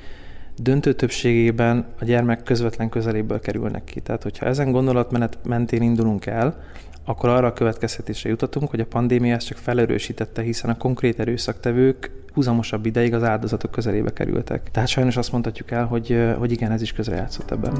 döntő 0.56 0.92
többségében 0.92 1.86
a 2.00 2.04
gyermek 2.04 2.42
közvetlen 2.42 2.88
közeléből 2.88 3.40
kerülnek 3.40 3.84
ki. 3.84 4.00
Tehát, 4.00 4.22
hogyha 4.22 4.46
ezen 4.46 4.72
gondolatmenet 4.72 5.38
mentén 5.44 5.82
indulunk 5.82 6.26
el, 6.26 6.62
akkor 7.04 7.28
arra 7.28 7.46
a 7.46 7.52
következtetésre 7.52 8.28
jutatunk, 8.28 8.70
hogy 8.70 8.80
a 8.80 8.86
pandémia 8.86 9.34
ezt 9.34 9.46
csak 9.46 9.58
felerősítette, 9.58 10.42
hiszen 10.42 10.70
a 10.70 10.76
konkrét 10.76 11.20
erőszaktevők 11.20 12.10
húzamosabb 12.32 12.86
ideig 12.86 13.14
az 13.14 13.22
áldozatok 13.22 13.70
közelébe 13.70 14.12
kerültek. 14.12 14.70
Tehát 14.70 14.88
sajnos 14.88 15.16
azt 15.16 15.32
mondhatjuk 15.32 15.70
el, 15.70 15.84
hogy, 15.84 16.34
hogy 16.38 16.52
igen, 16.52 16.72
ez 16.72 16.82
is 16.82 16.92
közrejátszott 16.92 17.50
ebben. 17.50 17.72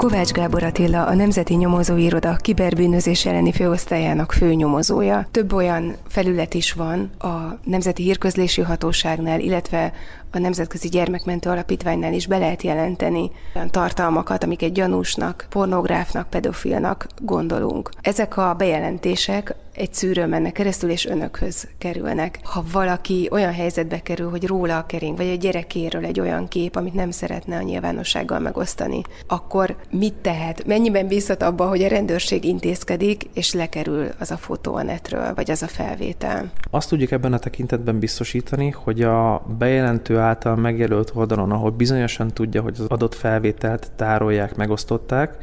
Kovács 0.00 0.30
Gábor 0.30 0.62
Attila, 0.62 1.06
a 1.06 1.14
Nemzeti 1.14 1.54
Nyomozóiroda 1.54 2.36
kiberbűnözés 2.36 3.26
elleni 3.26 3.52
főosztályának 3.52 4.32
főnyomozója. 4.32 5.26
Több 5.30 5.52
olyan 5.52 5.96
felület 6.08 6.54
is 6.54 6.72
van 6.72 7.10
a 7.18 7.58
Nemzeti 7.64 8.02
Hírközlési 8.02 8.60
Hatóságnál, 8.60 9.40
illetve 9.40 9.92
a 10.30 10.38
Nemzetközi 10.38 10.88
Gyermekmentő 10.88 11.50
Alapítványnál 11.50 12.12
is 12.12 12.26
be 12.26 12.38
lehet 12.38 12.62
jelenteni 12.62 13.30
olyan 13.54 13.70
tartalmakat, 13.70 14.44
amiket 14.44 14.72
gyanúsnak, 14.72 15.46
pornográfnak, 15.50 16.30
pedofilnak 16.30 17.06
gondolunk. 17.18 17.90
Ezek 18.00 18.36
a 18.36 18.54
bejelentések 18.58 19.54
egy 19.80 19.94
szűrő 19.94 20.26
mennek 20.26 20.52
keresztül, 20.52 20.90
és 20.90 21.06
önökhöz 21.06 21.68
kerülnek. 21.78 22.38
Ha 22.42 22.64
valaki 22.72 23.28
olyan 23.30 23.52
helyzetbe 23.52 24.02
kerül, 24.02 24.30
hogy 24.30 24.46
róla 24.46 24.78
a 24.78 24.86
kering, 24.86 25.16
vagy 25.16 25.28
a 25.28 25.34
gyerekéről 25.34 26.04
egy 26.04 26.20
olyan 26.20 26.48
kép, 26.48 26.76
amit 26.76 26.94
nem 26.94 27.10
szeretne 27.10 27.56
a 27.56 27.62
nyilvánossággal 27.62 28.38
megosztani, 28.38 29.02
akkor 29.26 29.76
mit 29.90 30.14
tehet? 30.14 30.66
Mennyiben 30.66 31.06
bízhat 31.06 31.42
abba, 31.42 31.68
hogy 31.68 31.82
a 31.82 31.88
rendőrség 31.88 32.44
intézkedik, 32.44 33.24
és 33.32 33.52
lekerül 33.52 34.08
az 34.18 34.30
a 34.30 34.36
fotó 34.36 34.74
a 34.74 34.82
netről, 34.82 35.34
vagy 35.34 35.50
az 35.50 35.62
a 35.62 35.68
felvétel? 35.68 36.50
Azt 36.70 36.88
tudjuk 36.88 37.10
ebben 37.10 37.32
a 37.32 37.38
tekintetben 37.38 37.98
biztosítani, 37.98 38.70
hogy 38.70 39.02
a 39.02 39.42
bejelentő 39.58 40.18
által 40.18 40.56
megjelölt 40.56 41.12
oldalon, 41.14 41.50
ahol 41.50 41.70
bizonyosan 41.70 42.28
tudja, 42.28 42.62
hogy 42.62 42.74
az 42.78 42.86
adott 42.88 43.14
felvételt 43.14 43.92
tárolják, 43.96 44.56
megosztották, 44.56 45.36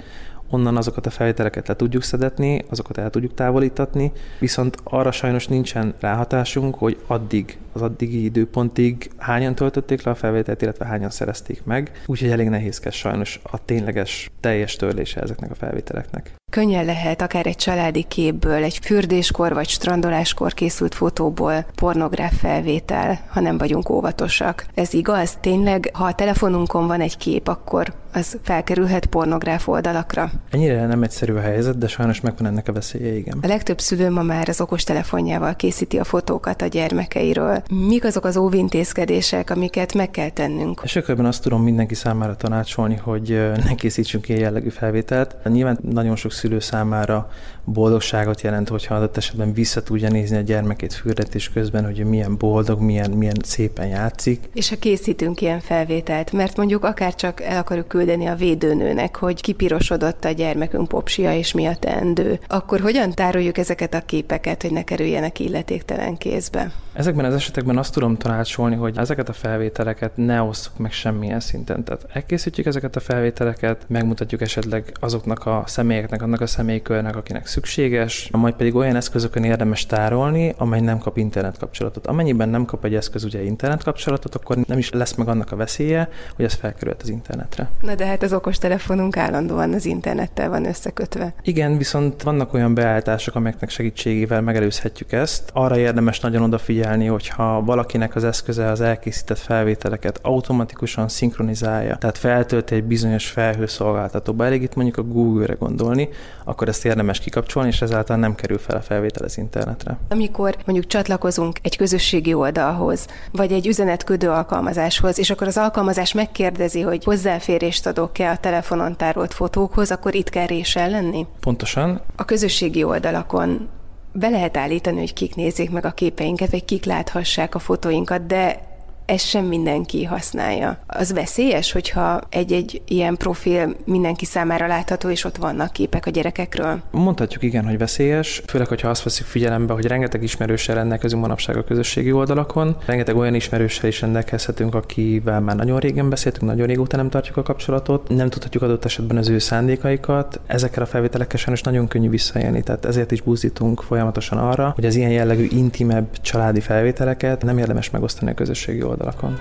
onnan 0.50 0.78
azokat 0.78 1.06
a 1.06 1.10
felvételeket 1.10 1.68
le 1.68 1.76
tudjuk 1.76 2.04
szedetni, 2.04 2.64
azokat 2.70 2.98
el 2.98 3.10
tudjuk 3.10 3.34
távolítatni, 3.34 4.12
viszont 4.40 4.78
arra 4.84 5.12
sajnos 5.12 5.48
nincsen 5.48 5.94
ráhatásunk, 6.00 6.76
hogy 6.76 6.98
addig, 7.08 7.58
az 7.78 7.84
addigi 7.84 8.24
időpontig 8.24 9.12
hányan 9.18 9.56
töltötték 9.56 10.04
le 10.04 10.12
a 10.12 10.16
felvételt, 10.16 10.62
illetve 10.62 10.86
hányan 10.86 11.10
szerezték 11.10 11.64
meg, 11.64 11.92
úgyhogy 12.06 12.30
elég 12.30 12.50
nehézkes 12.50 12.96
sajnos 12.96 13.40
a 13.44 13.66
tényleges 13.66 14.32
teljes 14.40 14.76
törlése 14.76 15.22
ezeknek 15.22 15.52
a 15.52 15.56
felvételeknek. 15.56 16.36
Könnyen 16.52 16.86
lehet 16.86 17.22
akár 17.22 17.48
egy 17.48 17.56
családi 17.56 18.04
képből, 18.04 18.64
egy 18.64 18.80
fürdéskor 18.84 19.54
vagy 19.54 19.68
strandoláskor 19.68 20.54
készült 20.54 20.96
fotóból 20.96 21.66
pornográf 21.76 22.34
felvétel, 22.40 23.20
ha 23.28 23.40
nem 23.40 23.58
vagyunk 23.58 23.90
óvatosak. 23.90 24.66
Ez 24.74 24.94
igaz? 24.94 25.38
Tényleg, 25.42 25.90
ha 25.94 26.06
a 26.06 26.16
telefonunkon 26.16 26.88
van 26.88 27.02
egy 27.02 27.18
kép, 27.18 27.48
akkor 27.48 27.94
az 28.14 28.38
felkerülhet 28.42 29.06
pornográf 29.06 29.68
oldalakra? 29.68 30.32
Ennyire 30.50 30.86
nem 30.86 31.04
egyszerű 31.04 31.34
a 31.34 31.40
helyzet, 31.40 31.78
de 31.78 31.88
sajnos 31.88 32.22
megvan 32.22 32.48
ennek 32.48 32.68
a 32.68 32.74
veszélye, 32.74 33.16
igen. 33.16 33.38
A 33.42 33.48
legtöbb 33.48 33.80
szülő 33.80 34.10
ma 34.10 34.22
már 34.22 34.50
az 34.50 34.62
okos 34.62 34.84
telefonjával 34.84 35.56
készíti 35.56 35.98
a 36.00 36.04
fotókat 36.04 36.62
a 36.62 36.66
gyermekeiről. 36.66 37.64
Mik 37.72 38.04
azok 38.04 38.26
az 38.26 38.38
óvintézkedések, 38.38 39.50
amiket 39.50 39.94
meg 39.94 40.12
kell 40.12 40.30
tennünk? 40.30 40.82
És 40.84 41.02
azt 41.18 41.42
tudom 41.42 41.64
mindenki 41.64 41.96
számára 41.96 42.36
tanácsolni, 42.36 42.96
hogy 42.96 43.52
ne 43.66 43.76
készítsünk 43.76 44.30
ilyen 44.30 44.42
jellegű 44.42 44.70
felvételt. 44.70 45.36
Nyilván 45.44 45.80
nagyon 45.92 46.16
sok 46.16 46.32
szülő 46.32 46.60
számára 46.60 47.30
boldogságot 47.64 48.42
jelent, 48.42 48.70
hogyha 48.70 48.96
adott 48.96 49.18
esetben 49.18 49.54
vissza 49.54 49.84
tudja 49.84 50.10
nézni 50.10 50.38
a 50.38 50.42
gyermekét 50.42 50.94
fürdetés 50.94 51.50
közben, 51.50 51.86
hogy 51.86 52.06
milyen 52.06 52.38
boldog, 52.38 52.82
milyen, 52.82 53.12
milyen 53.12 53.38
szépen 53.44 53.88
játszik. 53.88 54.50
És 54.54 54.70
ha 54.70 54.76
készítünk 54.76 55.42
ilyen 55.42 55.60
felvételt, 55.60 56.32
mert 56.32 56.58
mondjuk 56.58 56.84
akár 56.84 57.16
csak 57.16 57.42
el 57.42 57.58
akarjuk 57.58 57.88
küldeni 57.88 58.26
a 58.26 58.36
védőnőnek, 58.36 59.16
hogy 59.16 59.42
kipirosodott 59.42 60.26
a 60.26 60.32
gyermekünk 60.32 60.88
popsia 60.88 61.34
és 61.34 61.54
mi 61.54 61.66
a 61.66 61.76
teendő, 61.76 62.40
akkor 62.48 62.80
hogyan 62.80 63.12
tároljuk 63.12 63.58
ezeket 63.58 63.94
a 63.94 64.02
képeket, 64.06 64.62
hogy 64.62 64.72
ne 64.72 64.84
kerüljenek 64.84 65.40
illetéktelen 65.40 66.18
kézbe? 66.18 66.72
Ezekben 66.94 67.26
az 67.26 67.34
esetekben 67.34 67.57
azt 67.66 67.94
tudom 67.94 68.18
tanácsolni, 68.18 68.76
hogy 68.76 68.98
ezeket 68.98 69.30
a 69.30 69.34
felvételeket 69.34 70.12
ne 70.16 70.42
osszuk 70.42 70.78
meg 70.78 70.92
semmilyen 70.92 71.40
szinten. 71.40 71.84
Tehát 71.84 72.06
elkészítjük 72.14 72.66
ezeket 72.66 72.96
a 72.96 73.00
felvételeket, 73.00 73.86
megmutatjuk 73.88 74.42
esetleg 74.42 74.92
azoknak 75.00 75.46
a 75.46 75.64
személyeknek, 75.66 76.22
annak 76.22 76.42
a 76.42 76.48
személykörnek, 76.48 77.16
akinek 77.16 77.48
szükséges, 77.48 78.30
majd 78.32 78.54
pedig 78.54 78.76
olyan 78.76 78.96
eszközökön 78.96 79.44
érdemes 79.44 79.86
tárolni, 79.86 80.54
amely 80.58 80.80
nem 80.80 80.98
kap 80.98 81.18
internet 81.18 81.58
kapcsolatot. 81.58 82.08
Amennyiben 82.08 82.50
nem 82.50 82.66
kap 82.66 82.86
egy 82.86 82.96
eszköz 82.96 83.24
ugye 83.24 83.44
internet 83.44 83.84
kapcsolatot, 83.84 84.36
akkor 84.36 84.58
nem 84.58 84.78
is 84.78 84.90
lesz 84.90 85.16
meg 85.16 85.28
annak 85.28 85.52
a 85.52 85.56
veszélye, 85.56 86.10
hogy 86.36 86.46
ez 86.46 86.54
felkerült 86.54 87.02
az 87.02 87.10
internetre. 87.10 87.70
Na 87.82 87.96
de 87.96 88.06
hát 88.06 88.24
az 88.24 88.34
okostelefonunk 88.34 89.18
állandóan 89.18 89.74
az 89.74 89.86
internettel 89.86 90.50
van 90.50 90.66
összekötve. 90.66 91.34
Igen, 91.42 91.78
viszont 91.78 92.24
vannak 92.24 92.54
olyan 92.54 92.74
beállítások, 92.74 93.36
amelyeknek 93.36 93.70
segítségével 93.70 94.42
megelőzhetjük 94.42 95.12
ezt. 95.12 95.50
Arra 95.54 95.78
érdemes 95.78 96.20
nagyon 96.20 96.44
odafigyelni, 96.44 97.06
hogyha 97.06 97.47
valakinek 97.66 98.16
az 98.16 98.24
eszköze 98.24 98.70
az 98.70 98.82
elkészített 98.82 99.38
felvételeket 99.38 100.20
automatikusan 100.22 101.08
szinkronizálja, 101.08 101.96
tehát 101.96 102.18
feltölt 102.18 102.72
egy 102.72 102.84
bizonyos 102.84 103.28
felhőszolgáltatóba, 103.28 104.46
elég 104.46 104.62
itt 104.62 104.76
mondjuk 104.76 104.98
a 104.98 105.04
Google-re 105.04 105.54
gondolni, 105.54 106.10
akkor 106.44 106.68
ezt 106.68 106.86
érdemes 106.86 107.20
kikapcsolni, 107.20 107.70
és 107.70 107.82
ezáltal 107.82 108.18
nem 108.18 108.36
kerül 108.36 108.58
fel 108.58 108.78
a 108.78 108.82
felvétel 108.82 109.26
az 109.26 109.38
internetre. 109.38 109.98
Amikor 110.10 110.56
mondjuk 110.66 110.88
csatlakozunk 110.88 111.60
egy 111.62 111.78
közösségi 111.78 112.34
oldalhoz, 112.34 113.08
vagy 113.32 113.52
egy 113.52 113.68
üzenetködő 113.68 114.30
alkalmazáshoz, 114.30 115.20
és 115.20 115.30
akkor 115.30 115.48
az 115.48 115.58
alkalmazás 115.58 116.14
megkérdezi, 116.14 116.82
hogy 116.82 117.04
hozzáférést 117.04 117.88
adok-e 117.88 118.32
a 118.32 118.38
telefonon 118.38 118.98
tárolt 118.98 119.34
fotókhoz, 119.34 119.92
akkor 119.92 120.16
itt 120.16 120.30
kell 120.30 120.46
réssel 120.46 120.90
lenni? 120.90 121.26
Pontosan. 121.40 122.02
A 122.16 122.26
közösségi 122.26 122.84
oldalakon 122.84 123.70
be 124.18 124.30
lehet 124.30 124.58
állítani, 124.58 125.00
hogy 125.00 125.14
kik 125.14 125.36
nézzék 125.36 125.70
meg 125.70 125.86
a 125.86 125.92
képeinket, 125.92 126.52
vagy 126.52 126.66
kik 126.66 126.86
láthassák 126.86 127.56
a 127.56 127.60
fotóinkat, 127.60 128.26
de 128.26 128.67
ezt 129.08 129.28
sem 129.28 129.46
mindenki 129.46 130.04
használja. 130.04 130.78
Az 130.88 131.14
veszélyes, 131.14 131.72
hogyha 131.72 132.22
egy-egy 132.30 132.82
ilyen 132.88 133.16
profil 133.16 133.76
mindenki 133.86 134.26
számára 134.26 134.68
látható, 134.68 135.10
és 135.10 135.24
ott 135.24 135.38
vannak 135.38 135.72
képek 135.72 136.06
a 136.06 136.10
gyerekekről? 136.10 136.82
Mondhatjuk 136.92 137.44
igen, 137.44 137.66
hogy 137.66 137.78
veszélyes, 137.78 138.42
főleg, 138.48 138.68
hogyha 138.68 138.90
azt 138.90 139.04
veszik 139.04 139.26
figyelembe, 139.26 139.74
hogy 139.74 139.86
rengeteg 139.86 140.24
ismerőssel 140.24 140.76
rendelkezünk 140.76 141.22
manapság 141.22 141.58
a 141.58 141.64
közösségi 141.64 142.12
oldalakon. 142.12 142.78
Rengeteg 142.86 143.16
olyan 143.16 143.34
ismerőssel 143.34 143.90
is 143.90 144.02
rendelkezhetünk, 144.02 144.76
akivel 144.76 145.40
már 145.40 145.56
nagyon 145.56 145.80
régen 145.80 146.10
beszéltünk, 146.10 146.46
nagyon 146.46 146.68
régóta 146.68 146.98
nem 146.98 147.10
tartjuk 147.10 147.38
a 147.38 147.44
kapcsolatot, 147.44 148.10
nem 148.10 148.30
tudhatjuk 148.30 148.64
adott 148.64 148.86
esetben 148.86 149.18
az 149.18 149.30
ő 149.30 149.38
szándékaikat. 149.38 150.40
Ezekkel 150.46 150.84
a 150.84 150.86
felvételekkel 150.86 151.40
sajnos 151.40 151.62
nagyon 151.62 151.88
könnyű 151.88 152.10
visszaélni, 152.10 152.64
tehát 152.64 152.86
ezért 152.86 153.12
is 153.12 153.22
buzdítunk 153.22 153.82
folyamatosan 153.82 154.38
arra, 154.38 154.72
hogy 154.76 154.86
az 154.86 154.96
ilyen 154.96 155.12
jellegű 155.12 155.48
intimebb 155.50 156.08
családi 156.22 156.60
felvételeket 156.60 157.44
nem 157.44 157.58
érdemes 157.58 157.90
megosztani 157.90 158.32
a 158.32 158.34
közösségi 158.34 158.78
oldalakon 158.78 158.96
oldalakon. 158.98 159.40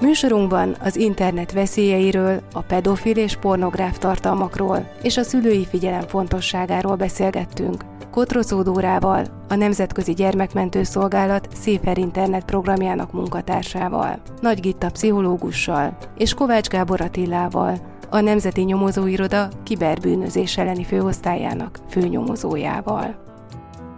Műsorunkban 0.00 0.76
az 0.80 0.96
internet 0.96 1.52
veszélyeiről, 1.52 2.40
a 2.52 2.60
pedofil 2.60 3.16
és 3.16 3.36
pornográf 3.36 3.98
tartalmakról 3.98 4.88
és 5.02 5.16
a 5.16 5.22
szülői 5.22 5.66
figyelem 5.66 6.06
fontosságáról 6.06 6.96
beszélgettünk. 6.96 7.84
Kotrocó 8.10 8.62
Dórával, 8.62 9.24
a 9.48 9.54
Nemzetközi 9.54 10.12
Gyermekmentő 10.12 10.82
Szolgálat 10.82 11.48
Széfer 11.54 11.98
Internet 11.98 12.44
programjának 12.44 13.12
munkatársával, 13.12 14.18
Nagy 14.40 14.60
Gitta 14.60 14.90
pszichológussal 14.90 15.96
és 16.16 16.34
Kovács 16.34 16.68
Gábor 16.68 17.00
Attilával, 17.00 17.95
a 18.10 18.20
Nemzeti 18.20 18.62
Nyomozóiroda 18.62 19.48
kiberbűnözés 19.62 20.58
elleni 20.58 20.84
főosztályának 20.84 21.78
főnyomozójával. 21.88 23.14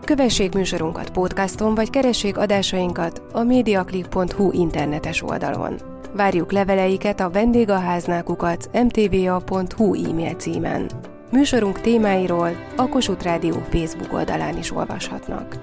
Kövessék 0.05 0.55
műsorunkat 0.55 1.11
podcaston, 1.11 1.75
vagy 1.75 1.91
keressék 1.91 2.39
adásainkat 2.39 3.23
a 3.33 3.43
mediaclick.hu 3.43 4.53
internetes 4.53 5.23
oldalon. 5.23 5.75
Várjuk 6.13 6.53
leveleiket 6.53 7.21
a 7.21 7.31
vendégaháznákukat 7.31 8.71
mtva.hu 8.73 9.95
e-mail 10.09 10.35
címen. 10.35 10.91
Műsorunk 11.33 11.81
témáiról 11.81 12.51
a 12.77 12.89
Kossuth 12.89 13.25
Rádió 13.25 13.55
Facebook 13.71 14.13
oldalán 14.13 14.59
is 14.59 14.73
olvashatnak. 14.73 15.57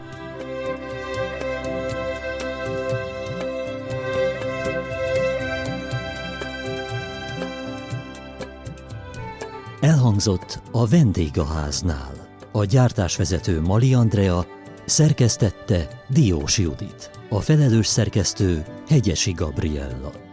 Elhangzott 9.85 10.61
a 10.71 10.87
vendégháznál. 10.87 12.11
A 12.51 12.63
gyártásvezető 12.63 13.61
Mali 13.61 13.93
Andrea 13.93 14.45
szerkesztette 14.85 16.03
Diós 16.09 16.57
Judit. 16.57 17.09
A 17.29 17.39
felelős 17.39 17.87
szerkesztő 17.87 18.65
Hegyesi 18.87 19.31
Gabriella. 19.31 20.24